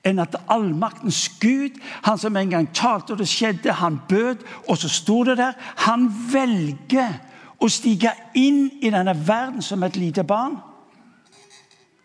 enn 0.07 0.21
at 0.23 0.37
allmaktens 0.47 1.25
Gud, 1.41 1.75
han 2.05 2.17
som 2.21 2.37
en 2.39 2.53
gang 2.53 2.69
talte 2.73 3.13
og 3.13 3.19
det 3.19 3.27
skjedde, 3.27 3.73
han 3.81 3.99
bød, 4.07 4.45
og 4.69 4.77
så 4.79 4.89
sto 4.89 5.23
det 5.27 5.37
der 5.37 5.57
Han 5.85 6.07
velger 6.31 7.19
å 7.59 7.69
stige 7.69 8.13
inn 8.39 8.67
i 8.81 8.91
denne 8.91 9.13
verden 9.13 9.61
som 9.61 9.83
et 9.83 9.97
lite 9.99 10.23
barn. 10.23 10.57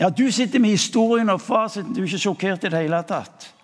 Ja, 0.01 0.11
Du 0.11 0.31
sitter 0.33 0.59
med 0.59 0.71
historien 0.71 1.31
og 1.31 1.41
fasiten. 1.41 1.95
Du 1.95 2.03
er 2.03 2.07
ikke 2.07 2.19
sjokkert 2.19 2.65
i 2.65 2.71
det 2.71 2.83
hele 2.83 3.03
tatt. 3.07 3.55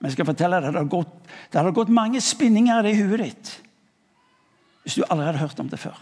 Men 0.00 0.10
jeg 0.10 0.16
skal 0.16 0.26
fortelle 0.26 0.58
deg, 0.60 0.72
det 0.72 0.80
har 0.80 0.90
gått, 0.90 1.12
det 1.52 1.60
hadde 1.60 1.76
gått 1.76 1.92
mange 1.94 2.20
spinninger 2.20 2.80
i 2.80 2.88
det 2.88 2.96
huet 2.98 3.22
ditt 3.22 3.58
hvis 4.82 4.96
du 4.98 5.04
aldri 5.06 5.28
hadde 5.28 5.38
hørt 5.38 5.60
om 5.62 5.68
det 5.70 5.78
før. 5.78 5.98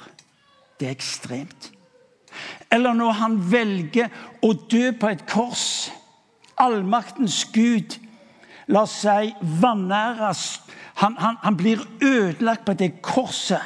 Det 0.81 0.87
er 0.89 0.95
ekstremt. 0.95 1.67
Eller 2.73 2.95
når 2.97 3.19
han 3.19 3.35
velger 3.53 4.09
å 4.41 4.55
dø 4.73 4.87
på 4.97 5.11
et 5.11 5.27
kors. 5.29 5.91
Allmaktens 6.61 7.43
Gud, 7.53 7.99
la 8.73 8.87
si, 8.89 9.35
vanæres. 9.61 10.63
Han, 11.03 11.19
han, 11.21 11.37
han 11.43 11.59
blir 11.61 11.83
ødelagt 12.01 12.65
på 12.65 12.77
det 12.81 13.03
korset. 13.05 13.61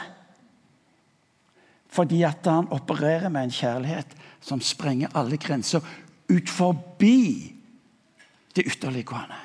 Fordi 1.94 2.22
at 2.26 2.46
han 2.50 2.68
opererer 2.74 3.30
med 3.30 3.46
en 3.46 3.54
kjærlighet 3.54 4.16
som 4.42 4.61
sprenger 4.61 5.14
alle 5.14 5.38
grenser 5.38 5.85
ut 6.28 6.50
forbi 6.50 7.54
det 8.57 8.64
ytterliggående. 8.66 9.38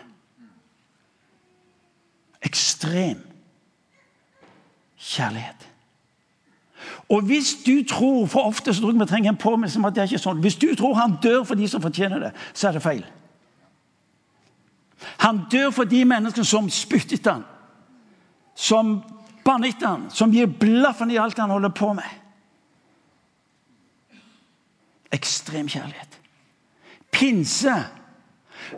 Ekstrem 2.41 3.21
kjærlighet. 4.97 5.67
Og 7.09 7.21
hvis 7.21 7.53
du 7.65 7.83
tror 7.89 8.25
For 8.25 8.39
ofte 8.39 8.73
så 8.73 8.81
tror 8.81 8.91
jeg 8.91 8.99
vi 8.99 9.05
trenger 9.05 9.31
en 9.31 9.37
påminnelse 9.37 9.79
om 9.79 9.85
at 9.85 9.95
det 9.95 10.01
er 10.01 10.11
ikke 10.11 10.21
sånn. 10.23 10.41
Hvis 10.43 10.57
du 10.59 10.67
tror 10.77 10.95
han 10.95 11.17
dør 11.23 11.43
for 11.43 11.59
de 11.59 11.67
som 11.67 11.81
fortjener 11.81 12.19
det, 12.19 12.31
så 12.53 12.69
er 12.69 12.77
det 12.77 12.83
feil. 12.83 13.05
Han 15.23 15.45
dør 15.51 15.69
for 15.71 15.89
de 15.89 16.03
menneskene 16.05 16.45
som 16.45 16.69
spytter 16.69 17.17
etter 17.17 17.37
ham, 17.39 17.45
som 18.55 18.97
banner 19.45 19.73
ham, 19.81 20.09
som 20.11 20.31
gir 20.31 20.47
blaffen 20.47 21.11
i 21.11 21.17
alt 21.17 21.39
han 21.39 21.49
holder 21.49 21.71
på 21.75 21.93
med. 21.93 22.18
Ekstrem 25.11 25.67
kjærlighet. 25.67 26.19
Pinse. 27.11 27.75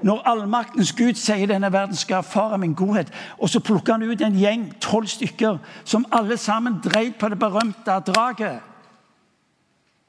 Når 0.04 0.22
allmaktens 0.30 0.94
Gud 0.96 1.18
sier 1.20 1.50
denne 1.50 1.72
verden 1.74 1.98
skal 1.98 2.22
erfare 2.22 2.58
min 2.62 2.76
godhet, 2.78 3.12
og 3.38 3.50
så 3.50 3.60
plukker 3.60 3.98
han 3.98 4.06
ut 4.08 4.22
en 4.22 4.38
gjeng, 4.40 4.68
tolv 4.82 5.10
stykker, 5.12 5.58
som 5.84 6.06
alle 6.16 6.38
sammen 6.38 6.80
dreit 6.84 7.18
på 7.20 7.30
det 7.30 7.40
berømte 7.40 7.98
draget. 8.08 8.62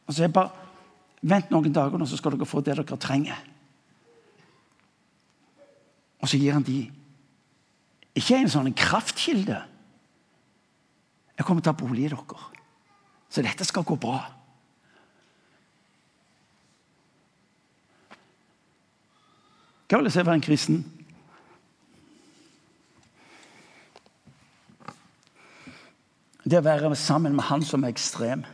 Og 0.07 0.15
så 0.15 0.23
er 0.23 0.31
det 0.31 0.37
bare 0.39 0.59
Vent 1.23 1.53
noen 1.55 1.71
dager, 1.71 1.95
nå, 1.99 2.07
så 2.11 2.17
skal 2.19 2.35
dere 2.35 2.49
få 2.51 2.61
det 2.67 2.75
dere 2.75 2.97
trenger. 2.99 3.37
Og 6.19 6.27
så 6.27 6.39
gir 6.39 6.57
han 6.57 6.65
de 6.67 6.81
ikke 8.19 8.41
en 8.41 8.51
sånn 8.51 8.73
kraftkilde. 8.75 9.61
Jeg 11.39 11.47
kommer 11.47 11.63
til 11.63 11.71
å 11.71 11.77
ha 11.77 11.79
bolig 11.79 12.09
i 12.09 12.11
dere. 12.11 12.49
Så 13.31 13.45
dette 13.47 13.67
skal 13.67 13.87
gå 13.87 13.95
bra. 14.03 14.19
Hva 19.93 19.99
vil 20.01 20.07
det 20.09 20.15
si 20.15 20.23
å 20.23 20.25
være 20.25 20.39
en 20.39 20.43
kristen? 20.47 20.77
Det 26.49 26.57
å 26.57 26.65
være 26.65 26.97
sammen 26.97 27.35
med 27.37 27.45
han 27.51 27.61
som 27.61 27.85
er 27.85 27.93
ekstrem. 27.93 28.47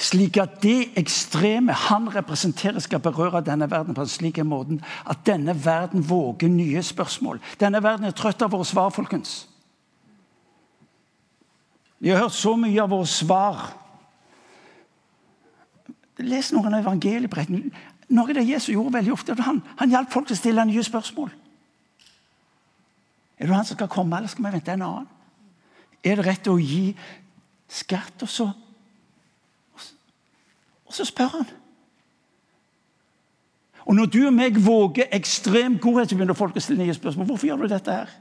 Slik 0.00 0.38
at 0.40 0.54
det 0.62 0.94
ekstreme 0.96 1.76
han 1.76 2.08
representerer, 2.14 2.80
skal 2.80 3.02
berøre 3.04 3.42
denne 3.44 3.68
verden 3.68 3.92
på 3.92 4.06
en 4.06 4.08
slik 4.08 4.40
måte 4.48 4.78
at 5.04 5.20
denne 5.28 5.52
verden 5.52 6.00
våger 6.08 6.48
nye 6.48 6.80
spørsmål. 6.80 7.42
Denne 7.60 7.82
verden 7.84 8.08
er 8.08 8.16
trøtt 8.16 8.40
av 8.40 8.56
våre 8.56 8.64
svar, 8.64 8.88
folkens. 8.96 9.42
Vi 12.00 12.14
har 12.14 12.24
hørt 12.24 12.32
så 12.32 12.54
mye 12.56 12.80
av 12.80 12.96
våre 12.96 13.10
svar. 13.12 13.60
Les 16.24 16.48
noen 16.56 16.72
av 16.72 16.80
evangeliebrettene. 16.80 17.76
Noe 18.08 18.30
av 18.30 18.38
det 18.38 18.46
Jesus 18.46 18.70
gjorde 18.74 18.94
veldig 18.94 19.12
ofte, 19.12 19.34
han, 19.42 19.62
han 19.80 19.90
hjalp 19.90 20.12
folk 20.12 20.28
til 20.28 20.36
å 20.36 20.38
stille 20.38 20.64
nye 20.68 20.84
spørsmål. 20.86 21.32
Er 23.36 23.48
det 23.48 23.56
han 23.56 23.66
som 23.66 23.76
skal 23.76 23.90
komme, 23.92 24.16
eller 24.16 24.30
skal 24.30 24.46
vi 24.46 24.52
vente 24.54 24.72
en 24.72 24.84
annen? 24.86 25.08
Er 26.06 26.20
det 26.20 26.26
rett 26.26 26.48
å 26.48 26.56
gi 26.60 26.94
skatt? 27.68 28.22
Og 28.22 28.30
så, 28.30 28.46
og 30.86 30.94
så 30.94 31.06
spør 31.08 31.40
han. 31.40 31.50
Og 33.86 33.94
når 33.94 34.06
du 34.10 34.20
og 34.26 34.34
meg 34.34 34.56
våger 34.58 35.10
ekstrem 35.14 35.76
godhet, 35.82 36.10
så 36.10 36.18
begynner 36.18 36.38
folk 36.38 36.56
å 36.56 36.62
stille 36.62 36.82
nye 36.82 36.94
spørsmål. 36.94 37.28
Hvorfor 37.28 37.50
gjør 37.50 37.66
du 37.66 37.68
dette 37.70 37.98
her? 38.00 38.14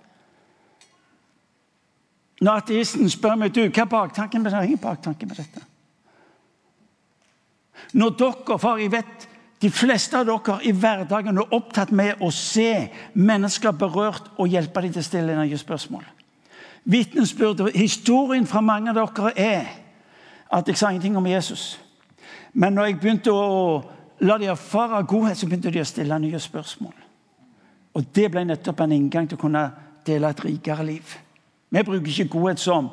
Når 2.41 2.59
ateisten 2.61 3.09
spør 3.09 3.37
meg 3.39 3.53
du, 3.55 3.63
hva 3.69 3.85
er 3.85 3.89
baktanken 3.89 4.43
med 4.43 4.53
det? 4.53 4.65
Ingen 4.67 4.81
baktanke 4.81 5.29
med 5.29 5.39
dette. 5.39 5.63
Når 7.95 8.17
dere, 8.19 8.59
far, 8.59 8.81
jeg 8.81 8.91
vet 8.91 9.25
de 9.61 9.69
fleste 9.71 10.17
av 10.19 10.27
dere 10.27 10.57
i 10.67 10.73
hverdagen 10.75 11.37
er 11.39 11.53
opptatt 11.55 11.91
med 11.95 12.19
å 12.23 12.31
se 12.33 12.89
mennesker 13.13 13.75
berørt 13.79 14.27
og 14.35 14.51
hjelpe 14.51 14.83
dem 14.83 14.93
til 14.93 15.03
å 15.03 15.07
stille 15.07 15.37
nye 15.37 15.57
spørsmål. 15.57 16.03
Vitnesbyrd, 16.85 17.63
Historien 17.73 18.45
fra 18.45 18.61
mange 18.61 18.91
av 18.91 18.99
dere 18.99 19.31
er 19.35 19.71
at 20.53 20.67
jeg 20.67 20.77
sa 20.77 20.91
ingenting 20.91 21.17
om 21.17 21.27
Jesus. 21.27 21.79
Men 22.53 22.75
når 22.75 22.85
jeg 22.85 22.99
begynte 22.99 23.31
å 23.33 23.81
la 24.19 24.37
dem 24.37 24.51
erfare 24.53 25.03
godhet, 25.07 25.37
så 25.37 25.47
begynte 25.47 25.71
de 25.71 25.81
å 25.81 25.87
stille 25.87 26.19
nye 26.19 26.39
spørsmål. 26.39 26.93
Og 27.95 28.05
Det 28.15 28.29
ble 28.31 28.43
nettopp 28.45 28.81
en 28.83 28.91
inngang 28.91 29.27
til 29.27 29.37
å 29.37 29.41
kunne 29.41 29.65
dele 30.05 30.29
et 30.29 30.43
rikere 30.45 30.85
liv. 30.85 31.15
Vi 31.69 31.83
bruker 31.83 32.11
ikke 32.11 32.31
godhet 32.37 32.59
som 32.59 32.89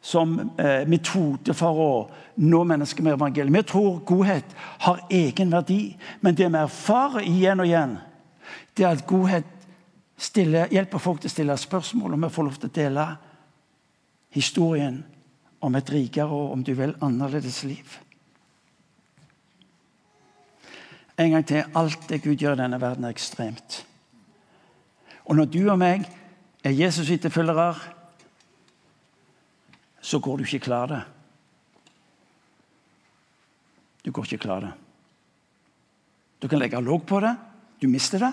som 0.00 0.36
eh, 0.58 0.86
metode 0.88 1.54
for 1.56 1.80
å 1.82 1.90
nå 2.36 2.62
mennesker 2.64 3.02
med 3.02 3.16
evangeliet. 3.16 3.54
Vi 3.56 3.62
tror 3.66 4.00
godhet 4.06 4.56
har 4.84 5.02
egen 5.10 5.50
verdi, 5.50 5.96
men 6.20 6.36
det 6.36 6.48
vi 6.48 6.60
erfarer 6.60 7.26
igjen 7.26 7.62
og 7.64 7.66
igjen, 7.66 7.96
det 8.76 8.84
er 8.84 8.94
at 8.94 9.06
godhet 9.08 9.52
stiller, 10.16 10.70
hjelper 10.72 11.02
folk 11.02 11.20
til 11.20 11.30
å 11.30 11.34
stille 11.34 11.58
spørsmål, 11.58 12.14
og 12.14 12.24
vi 12.24 12.32
får 12.32 12.48
lov 12.48 12.58
til 12.60 12.70
å 12.70 12.76
dele 12.76 13.06
historien 14.36 15.00
om 15.64 15.74
et 15.74 15.90
rikere 15.90 16.30
og 16.30 16.52
om 16.54 16.62
du 16.64 16.74
vil, 16.76 16.94
annerledes 17.02 17.62
liv. 17.66 17.98
En 21.16 21.32
gang 21.32 21.46
til 21.48 21.64
alt 21.74 22.08
det 22.10 22.20
Gud 22.22 22.36
gjør 22.36 22.58
i 22.58 22.60
denne 22.60 22.80
verden, 22.80 23.04
er 23.04 23.16
ekstremt. 23.16 23.80
Og 25.24 25.36
når 25.36 25.48
du 25.50 25.62
og 25.64 25.78
meg 25.80 26.04
er 26.64 26.76
Jesus-etterfølgere 26.76 27.95
så 30.06 30.20
går 30.22 30.38
du 30.38 30.46
ikke 30.46 30.66
klar 30.68 30.86
det. 30.86 31.02
Du 34.06 34.12
går 34.14 34.28
ikke 34.28 34.44
klar 34.44 34.62
det. 34.62 34.72
Du 36.38 36.46
kan 36.46 36.60
legge 36.60 36.78
logg 36.78 37.02
på 37.08 37.18
det. 37.24 37.32
Du 37.82 37.88
mister 37.90 38.22
det. 38.22 38.30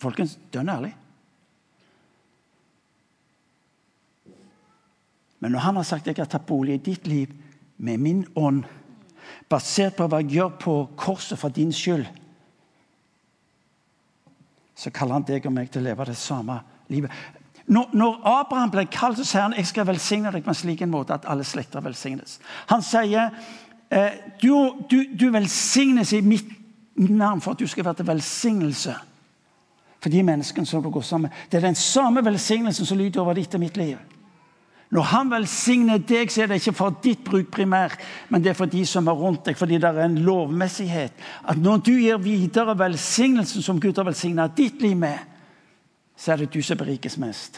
Folkens, 0.00 0.38
dønn 0.54 0.70
ærlig. 0.72 0.94
Men 5.42 5.52
når 5.52 5.66
han 5.66 5.76
har 5.76 5.86
sagt 5.86 6.08
jeg 6.08 6.16
har 6.16 6.30
tatt 6.30 6.48
bolig 6.48 6.78
i 6.78 6.84
ditt 6.88 7.06
liv 7.10 7.36
med 7.76 8.00
min 8.00 8.24
ånd, 8.38 8.64
basert 9.50 9.98
på 9.98 10.08
hva 10.08 10.22
jeg 10.22 10.38
gjør 10.38 10.56
på 10.62 10.74
korset 10.96 11.36
for 11.38 11.52
din 11.52 11.74
skyld, 11.74 12.06
så 14.72 14.90
kaller 14.94 15.20
han 15.20 15.28
deg 15.28 15.44
og 15.46 15.52
meg 15.52 15.68
til 15.68 15.82
å 15.82 15.90
leve 15.90 16.08
det 16.08 16.16
samme 16.16 16.62
livet. 16.88 17.12
Når, 17.66 17.92
når 17.92 18.20
Abraham 18.26 18.70
ble 18.72 18.86
kalt, 18.90 19.18
så 19.18 19.26
sier 19.26 19.44
han 19.46 19.54
jeg 19.56 19.68
skal 19.70 19.86
velsigne 19.86 20.32
deg 20.34 20.44
på 20.44 20.50
en 20.50 20.58
slik 20.58 20.82
måte 20.90 21.14
at 21.14 21.28
alle 21.30 21.44
slekter 21.46 21.84
velsignes. 21.84 22.40
Han 22.72 22.82
sier 22.82 23.30
eh, 23.90 24.18
du, 24.42 24.50
du, 24.90 24.98
du 25.14 25.28
velsignes 25.34 26.12
i 26.16 26.22
mitt 26.26 26.50
navn 26.96 27.40
for 27.40 27.54
at 27.54 27.62
du 27.62 27.66
skal 27.70 27.86
være 27.86 28.02
til 28.02 28.10
velsignelse 28.10 28.96
for 30.02 30.10
de 30.10 30.22
menneskene 30.26 30.66
som 30.66 30.82
du 30.82 30.90
går 30.90 31.04
sammen 31.06 31.30
med. 31.30 31.44
Det 31.50 31.60
er 31.60 31.68
den 31.68 31.78
samme 31.78 32.24
velsignelsen 32.24 32.86
som 32.86 32.98
lyder 32.98 33.22
over 33.22 33.38
ditt 33.38 33.54
og 33.54 33.62
mitt 33.62 33.76
liv. 33.78 34.00
Når 34.92 35.06
han 35.08 35.30
velsigner 35.32 36.02
deg, 36.04 36.28
så 36.28 36.42
er 36.42 36.50
det 36.50 36.58
ikke 36.60 36.74
for 36.76 36.96
ditt 37.00 37.22
bruk 37.24 37.48
primært, 37.54 37.94
men 38.28 38.42
det 38.44 38.50
er 38.52 38.58
for 38.58 38.68
de 38.68 38.82
som 38.84 39.06
er 39.08 39.16
rundt 39.16 39.46
deg, 39.46 39.56
fordi 39.56 39.78
det 39.80 39.88
er 39.88 40.02
en 40.04 40.18
lovmessighet. 40.26 41.14
At 41.48 41.56
når 41.56 41.80
du 41.86 41.92
gir 41.94 42.20
videre 42.20 42.74
velsignelsen 42.78 43.64
som 43.64 43.80
Gud 43.80 43.96
har 43.96 44.04
velsigna 44.04 44.50
ditt 44.52 44.82
liv 44.84 44.98
med, 44.98 45.16
så 46.22 46.32
er 46.32 46.36
det 46.36 46.52
du 46.54 46.62
som 46.62 46.78
berikes 46.78 47.16
mest. 47.18 47.56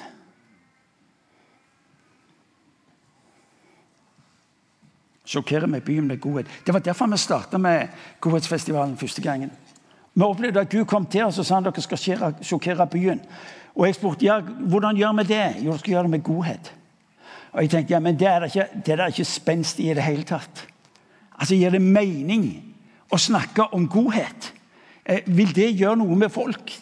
Sjokkerer 5.24 5.66
med 5.66 5.84
byen 5.84 6.06
med 6.08 6.20
godhet. 6.20 6.48
Det 6.66 6.72
var 6.72 6.80
derfor 6.80 7.06
vi 7.06 7.16
starta 7.16 7.58
med 7.58 7.88
Godhetsfestivalen 8.20 8.96
første 8.96 9.22
gangen. 9.22 9.50
Vi 10.14 10.22
opplevde 10.22 10.60
at 10.60 10.70
Gud 10.70 10.84
kom 10.84 11.06
til 11.06 11.24
oss 11.24 11.38
og 11.38 11.46
sa 11.46 11.58
at 11.58 11.64
dere 11.64 11.82
skal 11.82 12.32
sjokkere 12.42 12.86
byen. 12.86 13.20
Og 13.74 13.86
jeg 13.86 13.98
spurte 13.98 14.24
ja, 14.24 14.38
hvordan 14.40 14.96
gjør 14.96 15.12
vi 15.18 15.26
det? 15.28 15.44
Jo, 15.58 15.70
dere 15.70 15.78
skal 15.78 15.92
gjøre 15.92 16.02
det 16.02 16.10
med 16.10 16.24
godhet. 16.24 16.72
Og 17.52 17.62
jeg 17.62 17.70
tenkte 17.70 17.94
ja, 17.94 18.00
men 18.00 18.18
det 18.18 18.28
er 18.28 18.48
ikke, 18.48 18.66
det 18.86 18.94
er 18.94 19.06
ikke 19.06 19.24
spenst 19.24 19.80
i 19.80 19.90
det 19.94 20.02
hele 20.02 20.24
tatt. 20.24 20.64
Altså, 21.38 21.54
Gir 21.54 21.70
det 21.70 21.82
mening 21.82 22.48
å 23.12 23.20
snakke 23.20 23.68
om 23.76 23.88
godhet? 23.88 24.52
Eh, 25.04 25.20
vil 25.26 25.52
det 25.52 25.74
gjøre 25.74 26.00
noe 26.00 26.16
med 26.16 26.32
folk? 26.32 26.72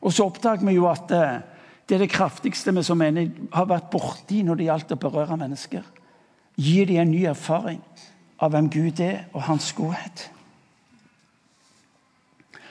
Og 0.00 0.12
så 0.12 0.24
oppdager 0.24 0.66
vi 0.66 0.76
jo 0.78 0.86
at 0.88 1.12
eh, 1.12 1.40
det 1.88 1.96
er 1.96 2.04
det 2.04 2.12
kraftigste 2.12 2.72
vi 2.74 2.82
som 2.86 2.98
mener 2.98 3.30
har 3.52 3.66
vært 3.68 3.90
borti 3.92 4.42
når 4.46 4.60
det 4.60 4.68
gjaldt 4.68 4.92
å 4.94 5.00
berøre 5.00 5.36
mennesker. 5.40 5.82
Gi 6.56 6.84
dem 6.84 7.02
en 7.02 7.10
ny 7.10 7.24
erfaring 7.26 7.80
av 8.40 8.52
hvem 8.54 8.70
Gud 8.72 9.00
er, 9.04 9.24
og 9.34 9.42
hans 9.42 9.72
godhet. 9.76 10.30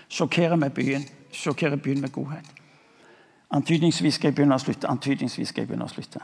Sjokkere 0.10 0.58
med 0.58 0.74
byen. 0.74 1.06
Sjokkere 1.32 1.78
byen 1.78 2.02
med 2.02 2.12
godhet. 2.12 2.46
Antydningsvis 3.54 4.18
skal 4.18 4.30
jeg 4.30 4.38
begynne 4.38 4.58
å 4.58 4.62
slutte. 4.62 4.90
Antydningsvis 4.90 5.52
skal 5.52 5.64
jeg 5.64 5.70
begynne 5.70 5.86
å 5.86 5.92
slutte. 5.92 6.22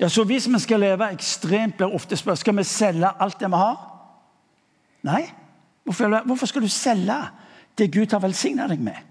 Ja, 0.00 0.08
Så 0.08 0.24
hvis 0.24 0.48
vi 0.48 0.58
skal 0.58 0.80
leve 0.80 1.12
ekstremt, 1.12 1.76
blir 1.76 1.94
ofte 1.94 2.16
spørsmålet 2.16 2.40
skal 2.40 2.56
vi 2.56 2.64
selge 2.64 3.12
alt 3.20 3.40
det 3.40 3.48
vi 3.48 3.60
har. 3.62 3.76
Nei. 5.02 5.22
Hvorfor, 5.84 6.22
hvorfor 6.26 6.46
skal 6.46 6.62
du 6.62 6.68
selge 6.68 7.16
det 7.78 7.92
Gud 7.92 8.12
har 8.12 8.20
velsigna 8.20 8.66
deg 8.68 8.80
med? 8.80 9.07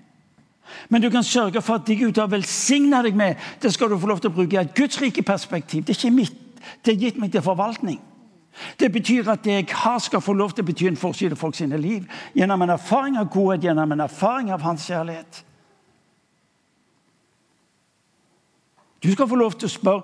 Men 0.90 1.02
du 1.02 1.10
kan 1.10 1.24
sørge 1.24 1.62
for 1.62 1.76
at 1.76 1.88
de 1.88 1.96
Gud 1.96 2.20
har 2.20 2.28
velsigna 2.32 3.02
deg 3.04 3.16
med, 3.16 3.36
det 3.62 3.74
skal 3.74 3.90
du 3.90 3.98
få 4.00 4.08
lov 4.08 4.20
til 4.20 4.32
å 4.32 4.36
bruke 4.36 4.58
i 4.58 4.62
et 4.62 4.76
Guds 4.76 5.02
rike 5.02 5.24
perspektiv. 5.24 5.86
Det 5.86 5.96
er 5.96 6.00
ikke 6.00 6.16
mitt. 6.16 6.44
Det 6.86 6.94
er 6.94 7.02
gitt 7.02 7.20
meg 7.20 7.32
til 7.32 7.42
forvaltning. 7.42 8.00
Det 8.80 8.92
betyr 8.92 9.30
at 9.30 9.44
det 9.46 9.54
jeg 9.54 9.68
har, 9.72 10.00
skal 10.00 10.22
få 10.22 10.34
lov 10.34 10.52
til 10.52 10.66
å 10.66 10.68
bety 10.68 10.88
en 10.90 10.98
forskjell 10.98 11.36
i 11.36 11.40
folk 11.40 11.56
sine 11.56 11.78
liv. 11.78 12.08
Gjennom 12.36 12.62
en 12.66 12.74
erfaring 12.74 13.18
av 13.18 13.30
godhet, 13.34 13.64
gjennom 13.64 13.92
en 13.92 14.06
erfaring 14.08 14.52
av 14.52 14.66
hans 14.66 14.88
kjærlighet. 14.90 15.44
Du 19.04 19.12
skal 19.12 19.30
få 19.30 19.38
lov 19.38 19.54
til 19.60 19.70
å 19.70 19.76
spørre 19.76 20.02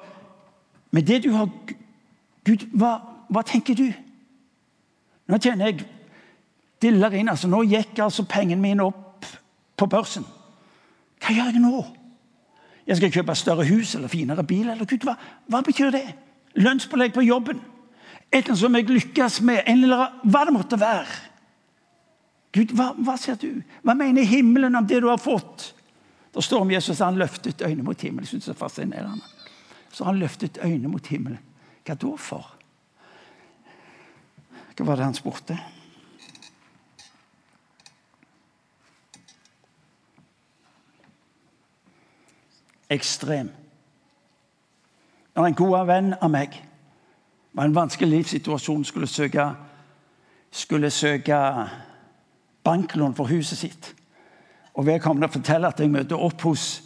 med 0.93 1.08
det 1.10 1.23
du 1.23 1.32
har 1.34 1.49
Gud, 2.45 2.65
hva, 2.76 2.97
hva 3.32 3.41
tenker 3.47 3.76
du? 3.76 3.88
Nå 5.32 5.39
kjenner 5.39 5.71
jeg 5.71 5.86
diller 6.84 7.15
inn. 7.15 7.32
altså 7.32 7.47
Nå 7.47 7.63
gikk 7.63 8.02
altså 8.04 8.26
pengene 8.30 8.62
mine 8.62 8.84
opp 8.84 9.26
på 9.80 9.88
børsen. 9.89 10.26
Hva 11.24 11.36
gjør 11.36 11.52
jeg 11.54 11.64
nå? 11.64 11.84
Jeg 12.88 13.00
skal 13.00 13.14
kjøpe 13.16 13.36
større 13.40 13.68
hus 13.70 13.96
eller 13.96 14.12
finere 14.12 14.44
bil. 14.44 14.70
eller 14.70 14.86
Gud, 14.86 15.06
hva, 15.08 15.16
hva 15.48 15.62
betyr 15.64 15.94
det? 15.96 16.06
Lønnspålegg 16.60 17.14
på 17.16 17.24
jobben. 17.24 17.62
Et 18.34 18.50
som 18.58 18.76
jeg 18.76 18.90
lykkes 18.90 19.42
med. 19.42 19.64
En 19.68 19.86
eller 19.86 20.04
annen, 20.04 20.32
hva 20.32 20.44
det 20.46 20.56
måtte 20.56 20.80
være. 20.80 21.22
Gud, 22.54 22.74
hva, 22.76 22.92
hva 22.98 23.16
ser 23.18 23.40
du? 23.42 23.64
Hva 23.82 23.96
mener 23.98 24.28
himmelen 24.28 24.76
om 24.76 24.88
det 24.88 25.00
du 25.02 25.08
har 25.08 25.22
fått? 25.22 25.72
Da 26.34 26.42
står 26.42 26.66
om 26.66 26.74
Jesus 26.74 27.00
han 27.02 27.18
løftet 27.18 27.62
øynene 27.62 27.86
mot 27.88 28.02
himmelen. 28.02 28.28
Jeg 28.28 28.36
synes 28.36 28.52
det 28.52 28.56
er 28.56 28.60
fascinerende 28.60 29.34
så 29.94 30.04
han 30.04 30.20
løftet 30.20 30.58
øynene 30.64 30.90
mot 30.90 31.08
himmelen. 31.08 31.40
Hva 31.86 31.96
da 32.00 32.16
for? 32.18 32.50
Hva 34.74 34.86
var 34.88 34.98
det 34.98 35.06
han 35.06 35.18
spurte? 35.18 35.58
Ekstrem. 42.93 43.49
Når 45.34 45.49
en 45.49 45.58
god 45.58 45.88
venn 45.89 46.13
av 46.13 46.29
meg 46.29 46.56
var 47.53 47.65
en 47.65 47.75
vanskelig 47.75 48.10
livssituasjon, 48.12 48.86
skulle 48.86 49.10
søke, 49.10 49.47
skulle 50.51 50.91
søke 50.93 51.39
banklån 52.63 53.15
for 53.17 53.29
huset 53.34 53.58
sitt. 53.58 53.93
Og 54.73 54.86
Vedkommende 54.86 55.29
forteller 55.34 55.73
at 55.73 55.79
jeg 55.82 55.91
møter 55.93 56.21
opp 56.21 56.41
hos 56.45 56.84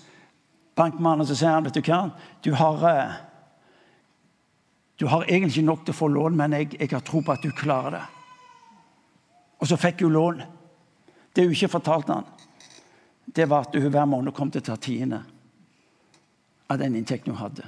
bankmannen 0.77 1.27
så 1.27 1.35
sier 1.35 1.55
han, 1.55 1.65
vet 1.65 1.79
du 1.79 1.81
hva, 1.87 2.01
du 2.43 2.51
har, 2.55 2.83
eh, 2.89 3.15
du 4.99 5.07
har 5.07 5.25
egentlig 5.27 5.63
nok 5.65 5.85
til 5.85 5.95
å 5.95 5.97
få 5.97 6.07
lån, 6.13 6.35
men 6.37 6.53
jeg, 6.53 6.75
jeg 6.79 6.91
har 6.91 7.03
tro 7.05 7.21
på 7.21 7.33
at 7.33 7.43
du 7.43 7.51
klarer 7.51 7.97
det. 7.97 8.03
Og 9.57 9.67
så 9.67 9.79
fikk 9.79 10.03
hun 10.05 10.13
lån. 10.13 10.43
Det 11.33 11.45
hun 11.45 11.55
ikke 11.55 11.75
fortalte 11.79 12.13
han, 12.13 12.27
det 13.35 13.49
var 13.49 13.67
at 13.67 13.75
hun 13.75 13.91
hver 13.91 14.05
måned 14.05 14.35
kom 14.35 14.51
til 14.51 14.63
å 14.63 14.69
ta 14.69 14.77
tiende 14.81 15.23
av 16.67 16.77
den 16.77 16.95
inntekten 16.95 17.33
hun 17.33 17.41
hadde. 17.41 17.65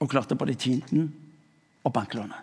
Og 0.00 0.10
klarte 0.10 0.36
både 0.36 0.54
tienden 0.54 1.08
og 1.84 1.92
banklånet. 1.92 2.42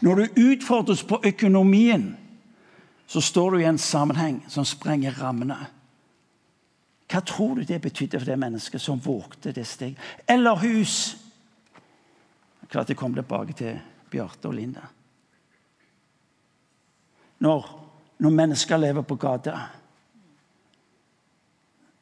Når 0.00 0.14
du 0.14 0.40
utfordres 0.48 1.02
på 1.04 1.20
økonomien, 1.24 2.14
så 3.06 3.20
står 3.20 3.50
du 3.50 3.60
i 3.60 3.68
en 3.68 3.78
sammenheng 3.78 4.40
som 4.48 4.64
sprenger 4.64 5.16
rammene. 5.20 5.58
Hva 7.10 7.20
tror 7.20 7.58
du 7.58 7.66
det 7.68 7.82
betydde 7.84 8.18
for 8.18 8.32
det 8.32 8.40
mennesket 8.40 8.82
som 8.82 9.00
vågte 9.00 9.52
det 9.52 9.66
steg? 9.68 9.98
Eller 10.26 10.56
hus? 10.64 11.16
Klart 12.70 12.88
jeg 12.88 12.98
kom 12.98 13.14
tilbake 13.14 13.52
til 13.52 13.76
Bjarte 14.10 14.48
og 14.48 14.56
Linda. 14.56 14.86
Når, 17.44 17.66
når 18.24 18.36
mennesker 18.40 18.80
lever 18.80 19.04
på 19.04 19.18
gata 19.20 19.58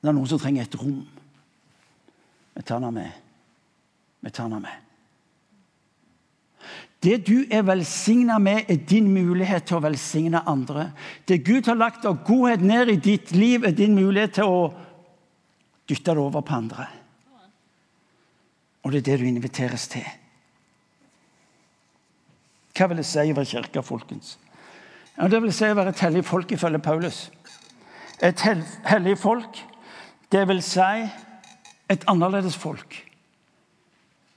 Det 0.03 0.11
er 0.11 0.17
noen 0.17 0.27
som 0.27 0.41
trenger 0.43 0.67
et 0.67 0.79
rom. 0.81 1.03
Vi 2.53 2.63
tar 2.67 2.81
den 2.83 2.95
med. 2.95 3.13
Vi 4.21 4.31
tar 4.35 4.51
den 4.51 4.65
med. 4.65 4.81
Det 7.03 7.17
du 7.27 7.47
er 7.51 7.65
velsigna 7.67 8.39
med, 8.39 8.69
er 8.71 8.83
din 8.87 9.09
mulighet 9.11 9.67
til 9.67 9.79
å 9.79 9.83
velsigne 9.83 10.43
andre. 10.47 10.91
Det 11.27 11.41
Gud 11.47 11.67
har 11.67 11.79
lagt 11.79 12.05
av 12.07 12.21
godhet 12.27 12.63
ned 12.63 12.93
i 12.93 12.99
ditt 13.03 13.33
liv, 13.35 13.65
er 13.67 13.75
din 13.75 13.95
mulighet 13.99 14.37
til 14.39 14.51
å 14.51 14.61
dytte 15.91 16.15
det 16.15 16.23
over 16.23 16.45
på 16.47 16.55
andre. 16.55 16.87
Og 18.83 18.93
det 18.93 19.03
er 19.03 19.09
det 19.11 19.19
du 19.23 19.27
inviteres 19.31 19.89
til. 19.91 20.07
Hva 22.73 22.89
vil 22.91 23.03
det 23.03 23.07
si 23.07 23.23
å 23.23 23.35
være 23.37 23.51
kirke, 23.51 23.83
folkens? 23.87 24.37
Ja, 25.17 25.27
det 25.29 25.43
vil 25.43 25.53
si 25.55 25.67
å 25.69 25.77
være 25.77 25.93
et 25.93 26.07
hellig 26.07 26.25
folk, 26.27 26.55
ifølge 26.55 26.81
Paulus. 26.83 27.25
Et 28.23 28.47
hellig 28.87 29.19
folk, 29.19 29.59
det 30.33 30.49
vil 30.49 30.63
si 30.65 31.09
et 31.93 32.05
annerledes 32.09 32.57
folk 32.57 32.97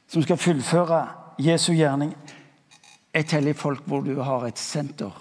som 0.08 0.24
skal 0.24 0.38
fullføre 0.38 1.08
Jesu 1.40 1.72
gjerning. 1.74 2.12
Et 3.16 3.32
hellig 3.32 3.56
folk 3.56 3.86
hvor 3.88 4.04
du 4.04 4.20
har 4.22 4.44
et 4.46 4.60
senter 4.60 5.12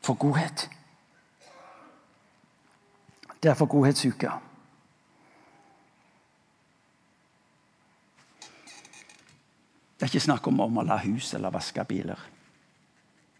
for 0.00 0.14
godhet. 0.14 0.70
Derfor 3.42 3.66
godhetsuka. 3.66 4.30
Det 9.96 10.04
er 10.04 10.12
ikke 10.12 10.24
snakk 10.24 10.48
om 10.48 10.60
å 10.60 10.70
male 10.72 10.96
hus 11.04 11.34
eller 11.36 11.52
vaske 11.52 11.84
biler. 11.84 12.20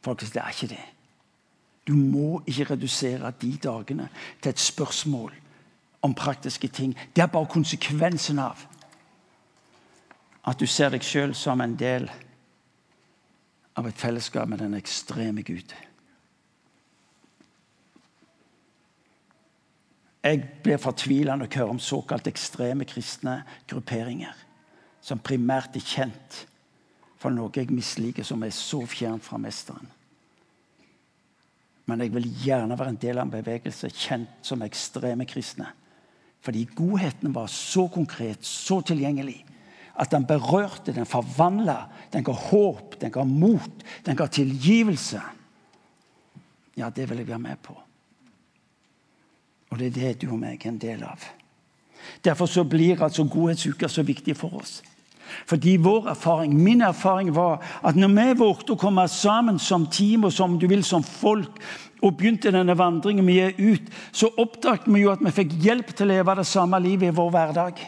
Folkens, 0.05 0.31
det 0.31 0.43
er 0.43 0.53
ikke 0.53 0.71
det. 0.75 0.85
Du 1.89 1.95
må 1.97 2.43
ikke 2.47 2.71
redusere 2.75 3.33
de 3.41 3.57
dagene 3.63 4.09
til 4.43 4.53
et 4.53 4.61
spørsmål 4.61 5.33
om 6.07 6.15
praktiske 6.15 6.69
ting. 6.69 6.95
Det 7.15 7.25
er 7.25 7.33
bare 7.33 7.51
konsekvensen 7.51 8.41
av 8.43 8.63
at 10.47 10.61
du 10.61 10.67
ser 10.71 10.95
deg 10.95 11.03
sjøl 11.03 11.35
som 11.35 11.61
en 11.61 11.75
del 11.79 12.07
av 13.77 13.89
et 13.89 13.99
fellesskap 13.99 14.49
med 14.49 14.63
den 14.63 14.77
ekstreme 14.79 15.43
Gud. 15.45 15.75
Jeg 20.27 20.43
blir 20.63 20.81
fortvila 20.83 21.37
når 21.37 21.47
jeg 21.47 21.61
hører 21.61 21.75
om 21.77 21.83
såkalt 21.83 22.27
ekstreme 22.31 22.87
kristne 22.89 23.41
grupperinger 23.71 24.35
som 25.07 25.23
primært 25.23 25.77
er 25.79 25.87
kjent 25.87 26.41
for 27.21 27.31
noe 27.35 27.53
jeg 27.55 27.71
misliker, 27.71 28.27
som 28.27 28.43
er 28.43 28.55
så 28.55 28.81
fjernt 28.91 29.25
fra 29.25 29.39
mesteren. 29.41 29.87
Men 31.87 32.03
jeg 32.03 32.13
vil 32.17 32.27
gjerne 32.43 32.79
være 32.79 32.95
en 32.95 33.03
del 33.03 33.21
av 33.21 33.29
en 33.29 33.35
bevegelse 33.37 33.91
kjent 33.95 34.47
som 34.47 34.65
ekstreme 34.67 35.27
kristne, 35.29 35.69
Fordi 36.47 36.63
godheten 36.79 37.35
var 37.35 37.51
så 37.51 37.89
konkret, 37.91 38.45
så 38.47 38.79
tilgjengelig, 38.87 39.41
at 39.99 40.13
den 40.13 40.27
berørte, 40.29 40.93
den 40.95 41.09
forvandla, 41.09 41.89
den 42.13 42.25
ga 42.25 42.33
håp, 42.33 43.01
den 43.01 43.11
ga 43.11 43.25
mot, 43.27 43.83
den 44.07 44.17
ga 44.17 44.29
tilgivelse. 44.31 45.23
Ja, 46.77 46.91
det 46.91 47.09
vil 47.11 47.19
jeg 47.19 47.29
være 47.33 47.43
med 47.43 47.59
på. 47.63 47.75
Og 49.71 49.79
det 49.81 49.87
er 49.87 49.97
det 49.97 50.21
du 50.23 50.29
og 50.31 50.39
meg 50.39 50.63
er 50.63 50.71
en 50.71 50.79
del 50.79 51.03
av. 51.03 51.25
Derfor 52.23 52.63
blir 52.69 53.03
altså 53.03 53.25
godhetsuka 53.25 53.89
så 53.89 54.05
viktig 54.07 54.37
for 54.39 54.61
oss. 54.61 54.83
Fordi 55.47 55.77
vår 55.77 56.09
erfaring, 56.09 56.55
Min 56.63 56.81
erfaring 56.81 57.35
var 57.35 57.63
at 57.83 57.97
når 57.97 58.09
vi 58.15 58.39
vågte 58.39 58.73
å 58.73 58.81
komme 58.81 59.09
sammen 59.09 59.59
som 59.59 59.87
team 59.87 60.25
og 60.25 60.33
som 60.33 60.59
du 60.59 60.67
vil 60.67 60.85
som 60.85 61.03
folk, 61.03 61.61
og 62.03 62.17
begynte 62.17 62.53
denne 62.53 62.77
vandringen 62.79 63.27
vi 63.27 63.39
er 63.41 63.57
ut, 63.59 63.83
så 64.13 64.29
oppdaget 64.39 64.87
vi 64.87 65.01
jo 65.01 65.13
at 65.13 65.23
vi 65.25 65.33
fikk 65.33 65.55
hjelp 65.65 65.95
til 65.97 66.07
å 66.07 66.13
leve 66.13 66.35
det 66.37 66.47
samme 66.47 66.81
livet 66.81 67.09
i 67.09 67.17
vår 67.17 67.31
hverdag. 67.31 67.81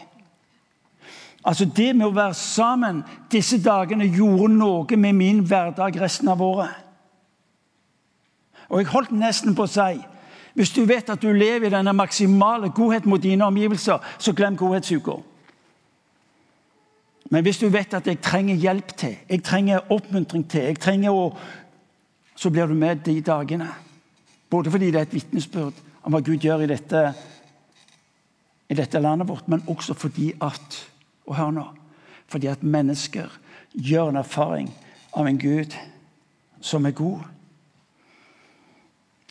Altså 1.45 1.65
Det 1.65 1.93
med 1.95 2.07
å 2.07 2.15
være 2.15 2.33
sammen 2.33 3.03
disse 3.31 3.61
dagene 3.63 4.09
gjorde 4.09 4.53
noe 4.53 4.97
med 4.97 5.15
min 5.15 5.43
hverdag 5.45 6.01
resten 6.01 6.27
av 6.27 6.41
året. 6.41 6.73
Og 8.69 8.81
jeg 8.81 8.91
holdt 8.91 9.11
nesten 9.15 9.55
på 9.55 9.65
å 9.65 9.71
si 9.71 10.01
hvis 10.57 10.73
du 10.75 10.81
vet 10.83 11.07
at 11.09 11.21
du 11.21 11.29
lever 11.31 11.69
i 11.69 11.71
denne 11.71 11.93
maksimale 11.95 12.71
godhet 12.75 13.05
mot 13.07 13.21
dine 13.21 13.45
omgivelser, 13.45 14.01
så 14.17 14.33
glem 14.35 14.57
godhetsuka. 14.57 15.13
Men 17.29 17.45
hvis 17.45 17.59
du 17.61 17.67
vet 17.69 17.93
at 17.93 18.07
jeg 18.07 18.21
trenger 18.25 18.57
hjelp 18.57 18.93
til, 18.97 19.17
jeg 19.29 19.43
trenger 19.45 19.91
oppmuntring 19.93 20.47
til, 20.49 20.69
jeg 20.71 20.79
trenger 20.81 21.13
å 21.15 21.33
Så 22.39 22.47
blir 22.49 22.67
du 22.67 22.73
med 22.73 23.01
de 23.03 23.19
dagene. 23.19 23.67
Både 24.49 24.71
fordi 24.71 24.91
det 24.91 24.95
er 24.95 25.07
et 25.09 25.13
vitnesbyrd 25.13 25.75
om 26.07 26.13
hva 26.13 26.21
Gud 26.23 26.39
gjør 26.39 26.61
i 26.63 26.69
dette, 26.71 27.01
i 28.71 28.77
dette 28.79 29.01
landet 29.03 29.27
vårt, 29.27 29.49
men 29.51 29.65
også 29.67 29.93
fordi 29.93 30.31
at 30.39 30.85
Og 31.27 31.35
hør 31.35 31.51
nå. 31.51 31.65
Fordi 32.27 32.47
at 32.47 32.63
mennesker 32.63 33.29
gjør 33.73 34.09
en 34.09 34.15
erfaring 34.23 34.71
av 35.13 35.27
en 35.27 35.37
Gud 35.37 35.75
som 36.61 36.85
er 36.85 36.95
god. 36.95 37.19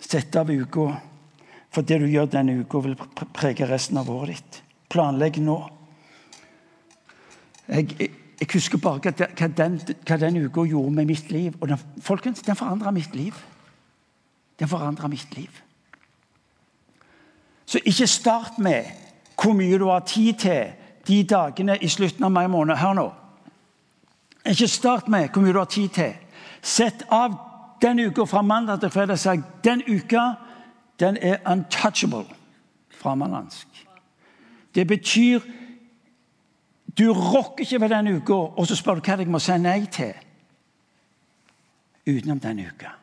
Sett 0.00 0.36
av 0.36 0.50
uka, 0.50 0.86
for 1.70 1.82
det 1.82 1.98
du 1.98 2.06
gjør 2.06 2.30
denne 2.30 2.60
uka, 2.60 2.80
vil 2.84 2.96
prege 3.34 3.66
resten 3.66 3.98
av 3.98 4.10
året 4.10 4.36
ditt. 4.36 4.62
Planlegg 4.88 5.40
nå. 5.42 5.58
Jeg, 7.68 7.88
jeg, 8.40 8.48
husker 8.52 8.78
bare 8.78 8.98
hva, 8.98 9.28
hva, 9.38 9.46
den, 9.46 9.80
hva 10.06 10.16
den 10.16 10.36
uka 10.44 10.64
gjorde 10.64 10.94
med 10.94 11.04
mitt 11.04 11.30
liv. 11.30 11.54
Og 11.60 11.68
den, 11.68 11.80
folkens, 12.00 12.42
den 12.42 12.56
forandra 12.56 12.90
mitt 12.90 13.14
liv. 13.14 13.34
Den 14.58 14.68
forandra 14.68 15.08
mitt 15.08 15.36
liv. 15.36 15.50
Så 17.66 17.80
ikke 17.84 18.06
start 18.06 18.58
med 18.58 18.84
hvor 19.42 19.52
mye 19.52 19.78
du 19.78 19.84
har 19.84 20.00
tid 20.00 20.34
til 20.34 20.72
de 21.08 21.22
dagene 21.24 21.76
i 21.78 21.88
slutten 21.88 22.24
av 22.24 22.30
mai 22.30 22.46
måned. 22.48 22.76
Hør 22.76 22.96
nå. 22.96 23.10
Ikke 24.48 24.68
start 24.68 25.08
med 25.08 25.28
hvor 25.28 25.44
mye 25.44 25.52
du 25.52 25.58
har 25.58 25.70
tid 25.70 25.88
til. 25.88 26.16
Sett 26.62 27.04
av 27.10 27.36
den 27.82 28.00
uka 28.00 28.24
fra 28.24 28.42
mandag 28.42 28.80
til 28.80 28.90
fredag. 28.90 29.18
Sag. 29.18 29.42
Den 29.64 29.82
uka 29.88 30.32
den 31.00 31.16
er 31.16 31.36
untouchable 31.46 32.24
fra 32.90 33.14
malansk. 33.14 33.68
Det 34.74 34.86
betyr 34.86 35.40
du 36.98 37.12
rokker 37.12 37.64
ikke 37.64 37.80
ved 37.80 37.92
denne 37.92 38.16
uka, 38.16 38.34
og 38.34 38.66
så 38.66 38.76
spør 38.76 38.98
du 38.98 39.06
hva 39.06 39.18
jeg 39.18 39.30
må 39.30 39.38
si 39.42 39.54
nei 39.62 39.84
til 39.86 40.14
utenom 42.08 42.40
denne 42.40 42.66
uka. 42.72 42.94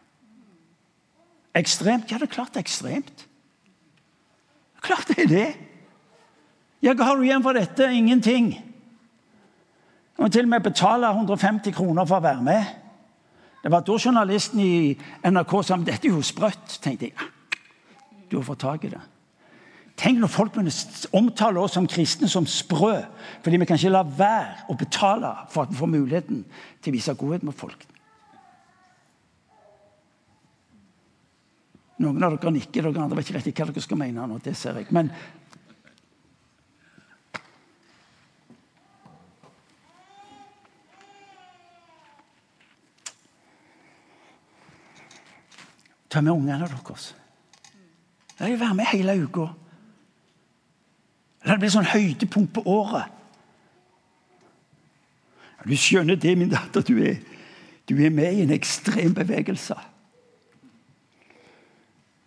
Ekstremt? 1.55 2.11
Ja, 2.11 2.17
det 2.17 2.27
er 2.27 2.33
klart 2.33 2.53
det 2.53 2.63
er 2.63 2.67
ekstremt. 2.67 3.27
Klart 4.81 5.07
det 5.07 5.23
er 5.23 5.29
det. 5.29 5.49
Ja, 6.83 6.93
hva 6.93 7.07
har 7.07 7.15
du 7.15 7.23
igjen 7.23 7.43
for 7.45 7.55
dette? 7.55 7.87
Ingenting. 7.93 8.51
Du 10.15 10.23
må 10.23 10.29
til 10.29 10.45
og 10.45 10.51
med 10.51 10.65
betale 10.65 11.09
150 11.09 11.73
kroner 11.75 12.05
for 12.05 12.19
å 12.19 12.25
være 12.25 12.43
med. 12.43 12.73
Det 13.63 13.71
var 13.71 13.81
da 13.81 13.95
journalisten 13.97 14.59
i 14.61 14.93
NRK 15.25 15.55
sa 15.65 15.77
dette 15.81 16.07
er 16.07 16.13
jo 16.13 16.21
sprøtt. 16.21 16.77
tenkte 16.81 17.09
jeg. 17.09 17.29
Du 18.29 18.37
har 18.37 18.45
fått 18.45 18.59
tak 18.59 18.83
i 18.83 18.91
det. 18.93 19.01
Tenk 19.95 20.19
når 20.19 20.27
folk 20.27 20.57
omtaler 20.59 21.15
omtale 21.15 21.61
oss 21.63 21.75
som 21.77 21.87
kristne 21.87 22.27
som 22.27 22.47
sprø. 22.47 22.97
Fordi 23.43 23.59
vi 23.61 23.67
kan 23.67 23.79
ikke 23.79 23.93
la 23.93 24.03
være 24.03 24.67
å 24.69 24.75
betale 24.75 25.31
for 25.49 25.63
at 25.63 25.71
vi 25.71 25.79
får 25.79 25.91
muligheten 25.93 26.43
til 26.81 26.91
å 26.91 26.95
vise 26.97 27.15
godhet 27.15 27.45
med 27.47 27.55
folk. 27.55 27.85
Noen 32.03 32.23
av 32.27 32.35
dere 32.35 32.51
nikker, 32.51 32.83
dere 32.83 33.05
andre 33.05 33.21
vet 33.21 33.29
ikke 33.31 33.39
riktig 33.39 33.55
hva 33.55 33.71
dere 33.71 33.85
skal 33.85 34.01
mene 34.01 34.27
nå. 34.27 34.39
det 34.43 34.57
ser 34.59 34.81
jeg. 34.81 34.91
Men 34.91 35.13
Ta 46.15 46.21
med 46.21 46.31
ungene 46.31 46.63
deres. 46.63 47.09
La 48.39 48.47
dem 48.47 48.59
være 48.59 48.75
med 48.77 48.87
hele 48.87 49.17
uka. 49.19 49.49
La 51.55 51.59
det 51.61 51.69
bli 51.69 51.71
sånn 51.71 51.87
høydepunkt 51.87 52.49
på 52.51 52.61
året. 52.67 53.07
Du 55.63 55.71
skjønner 55.79 56.17
det, 56.19 56.33
min 56.35 56.49
datter. 56.51 56.83
Du 56.83 56.97
er, 56.99 57.21
du 57.87 57.93
er 57.95 58.11
med 58.11 58.35
i 58.35 58.41
en 58.43 58.51
ekstrem 58.51 59.13
bevegelse. 59.15 59.77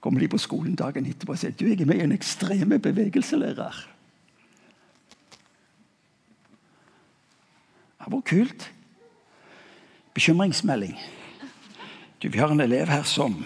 Kommer 0.01 0.24
de 0.24 0.31
på 0.33 0.41
skolen 0.41 0.79
dagen 0.81 1.05
etterpå 1.05 1.37
og 1.37 1.43
sier 1.43 1.53
du 1.53 1.66
er 1.68 1.85
med 1.85 2.01
i 2.01 2.07
en 2.07 2.16
ekstrem 2.16 2.72
bevegelse, 2.81 3.37
lærer. 3.37 3.83
Det 8.01 8.09
var 8.16 8.26
kult. 8.33 8.70
Bekymringsmelding. 10.16 10.97
Du, 12.22 12.31
Vi 12.33 12.41
har 12.41 12.49
en 12.49 12.64
elev 12.64 12.89
her 12.89 13.05
som 13.05 13.43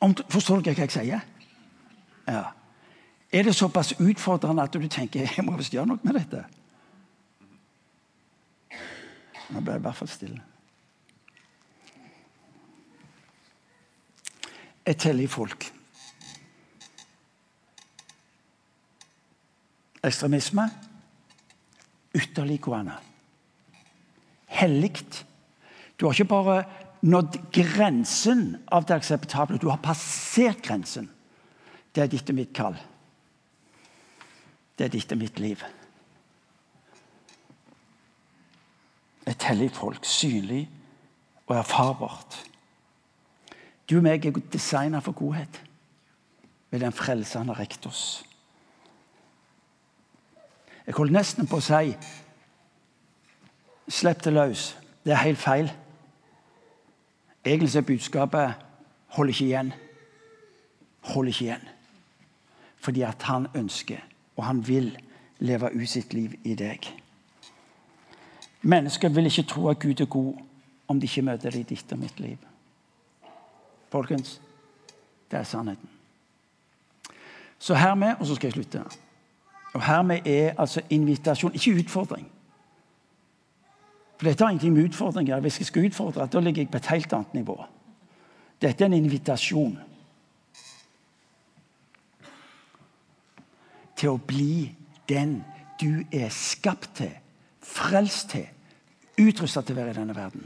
Forstår 0.00 0.62
dere 0.64 0.78
hva 0.78 0.86
jeg 0.86 0.94
sier? 0.94 1.24
Ja. 2.26 2.44
Er 3.32 3.46
det 3.46 3.54
såpass 3.54 3.92
utfordrende 4.00 4.62
at 4.62 4.74
du 4.74 4.88
tenker 4.88 5.28
jeg 5.36 5.44
må 5.44 5.56
visst 5.58 5.74
gjøre 5.74 5.92
noe 5.92 6.02
med 6.02 6.16
dette? 6.18 6.44
Nå 9.50 9.60
ble 9.60 9.74
jeg 9.74 9.82
i 9.82 9.84
hvert 9.84 9.98
fall 9.98 10.10
stille. 10.10 10.40
Et 14.86 15.06
hellig 15.06 15.28
folk. 15.30 15.66
Ekstremisme 20.06 20.64
ytterliggående. 22.16 22.96
Hellig. 24.46 24.96
Du 26.00 26.06
har 26.06 26.12
ikke 26.12 26.24
bare 26.24 26.64
nådd 27.00 27.38
grensen 27.52 28.56
av 28.66 28.84
det 28.84 28.94
akseptable. 28.94 29.58
Du 29.58 29.68
har 29.68 29.80
passert 29.82 30.62
grensen. 30.62 31.10
Det 31.94 32.04
er 32.04 32.10
ditt 32.12 32.30
og 32.30 32.36
mitt 32.38 32.52
kall. 32.54 32.76
Det 34.78 34.86
er 34.86 34.92
ditt 34.94 35.12
og 35.12 35.20
mitt 35.20 35.40
liv. 35.40 35.62
Et 39.26 39.48
hellig 39.48 39.70
folk, 39.76 40.04
synlig 40.04 40.68
og 41.46 41.56
erfarbart. 41.56 42.38
Du 43.90 43.98
og 43.98 44.06
meg 44.06 44.26
er 44.26 44.38
designa 44.52 45.00
for 45.02 45.16
godhet 45.18 45.60
ved 46.70 46.80
den 46.80 46.94
frelse 46.94 47.38
han 47.38 47.50
rekt 47.58 47.86
oss. 47.86 48.22
Jeg 50.86 50.94
holdt 50.96 51.14
nesten 51.14 51.48
på 51.50 51.60
å 51.60 51.64
si 51.64 51.94
Slipp 53.90 54.20
det 54.22 54.30
løs. 54.30 54.76
Det 55.02 55.10
er 55.10 55.24
helt 55.24 55.40
feil. 55.42 55.70
Egentlig 57.44 57.76
er 57.76 57.80
budskapet 57.80 58.54
'hold 59.06 59.28
ikke 59.28 59.44
igjen'. 59.44 59.72
Hold 61.00 61.28
ikke 61.28 61.44
igjen. 61.44 61.68
Fordi 62.76 63.00
at 63.00 63.22
han 63.22 63.46
ønsker, 63.54 63.96
og 64.36 64.44
han 64.44 64.68
vil, 64.68 64.98
leve 65.38 65.70
ut 65.74 65.88
sitt 65.88 66.14
liv 66.14 66.32
i 66.44 66.54
deg. 66.54 66.78
Mennesker 68.62 69.08
vil 69.08 69.26
ikke 69.26 69.42
tro 69.42 69.68
at 69.68 69.78
Gud 69.78 70.00
er 70.00 70.04
god 70.04 70.34
om 70.88 71.00
de 71.00 71.06
ikke 71.06 71.22
møter 71.22 71.50
det 71.50 71.60
i 71.60 71.74
ditt 71.74 71.92
og 71.92 71.98
mitt 71.98 72.20
liv. 72.20 72.36
Folkens, 73.90 74.40
det 75.30 75.38
er 75.38 75.42
sannheten. 75.42 75.88
Så 77.58 77.74
hermed, 77.74 78.14
og 78.18 78.26
så 78.26 78.34
skal 78.34 78.46
jeg 78.46 78.52
slutte 78.52 78.84
Og 79.74 79.82
hermed 79.86 80.26
er 80.26 80.54
altså 80.58 80.80
invitasjon, 80.90 81.54
ikke 81.54 81.78
utfordring. 81.78 82.30
For 84.20 84.28
dette 84.28 84.44
har 84.44 84.50
ingenting 84.50 84.74
med 84.74 84.84
utfordringer 84.84 85.40
Hvis 85.40 85.58
jeg 85.58 85.66
skal 85.66 85.86
utfordre, 85.88 86.26
da 86.26 86.40
ligger 86.40 86.62
jeg 86.62 86.70
på 86.70 86.76
et 86.76 86.86
helt 86.92 87.12
annet 87.12 87.34
nivå. 87.34 87.54
Dette 88.60 88.84
er 88.84 88.90
en 88.90 88.96
invitasjon 88.98 89.78
til 93.96 94.10
å 94.12 94.20
bli 94.20 94.74
den 95.08 95.38
du 95.80 96.04
er 96.12 96.28
skapt 96.32 96.90
til, 97.00 97.14
frelst 97.64 98.34
til, 98.34 98.44
utrustet 99.20 99.70
til 99.70 99.78
å 99.78 99.80
være 99.80 99.94
i 99.94 99.98
denne 100.02 100.16
verden. 100.16 100.44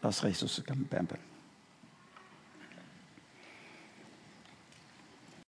La 0.00 0.08
oss 0.08 0.24
reise 0.24 0.48
oss 0.48 0.58
og 0.64 0.72
be 0.72 1.02
en 1.02 1.12
bønn. 1.12 1.31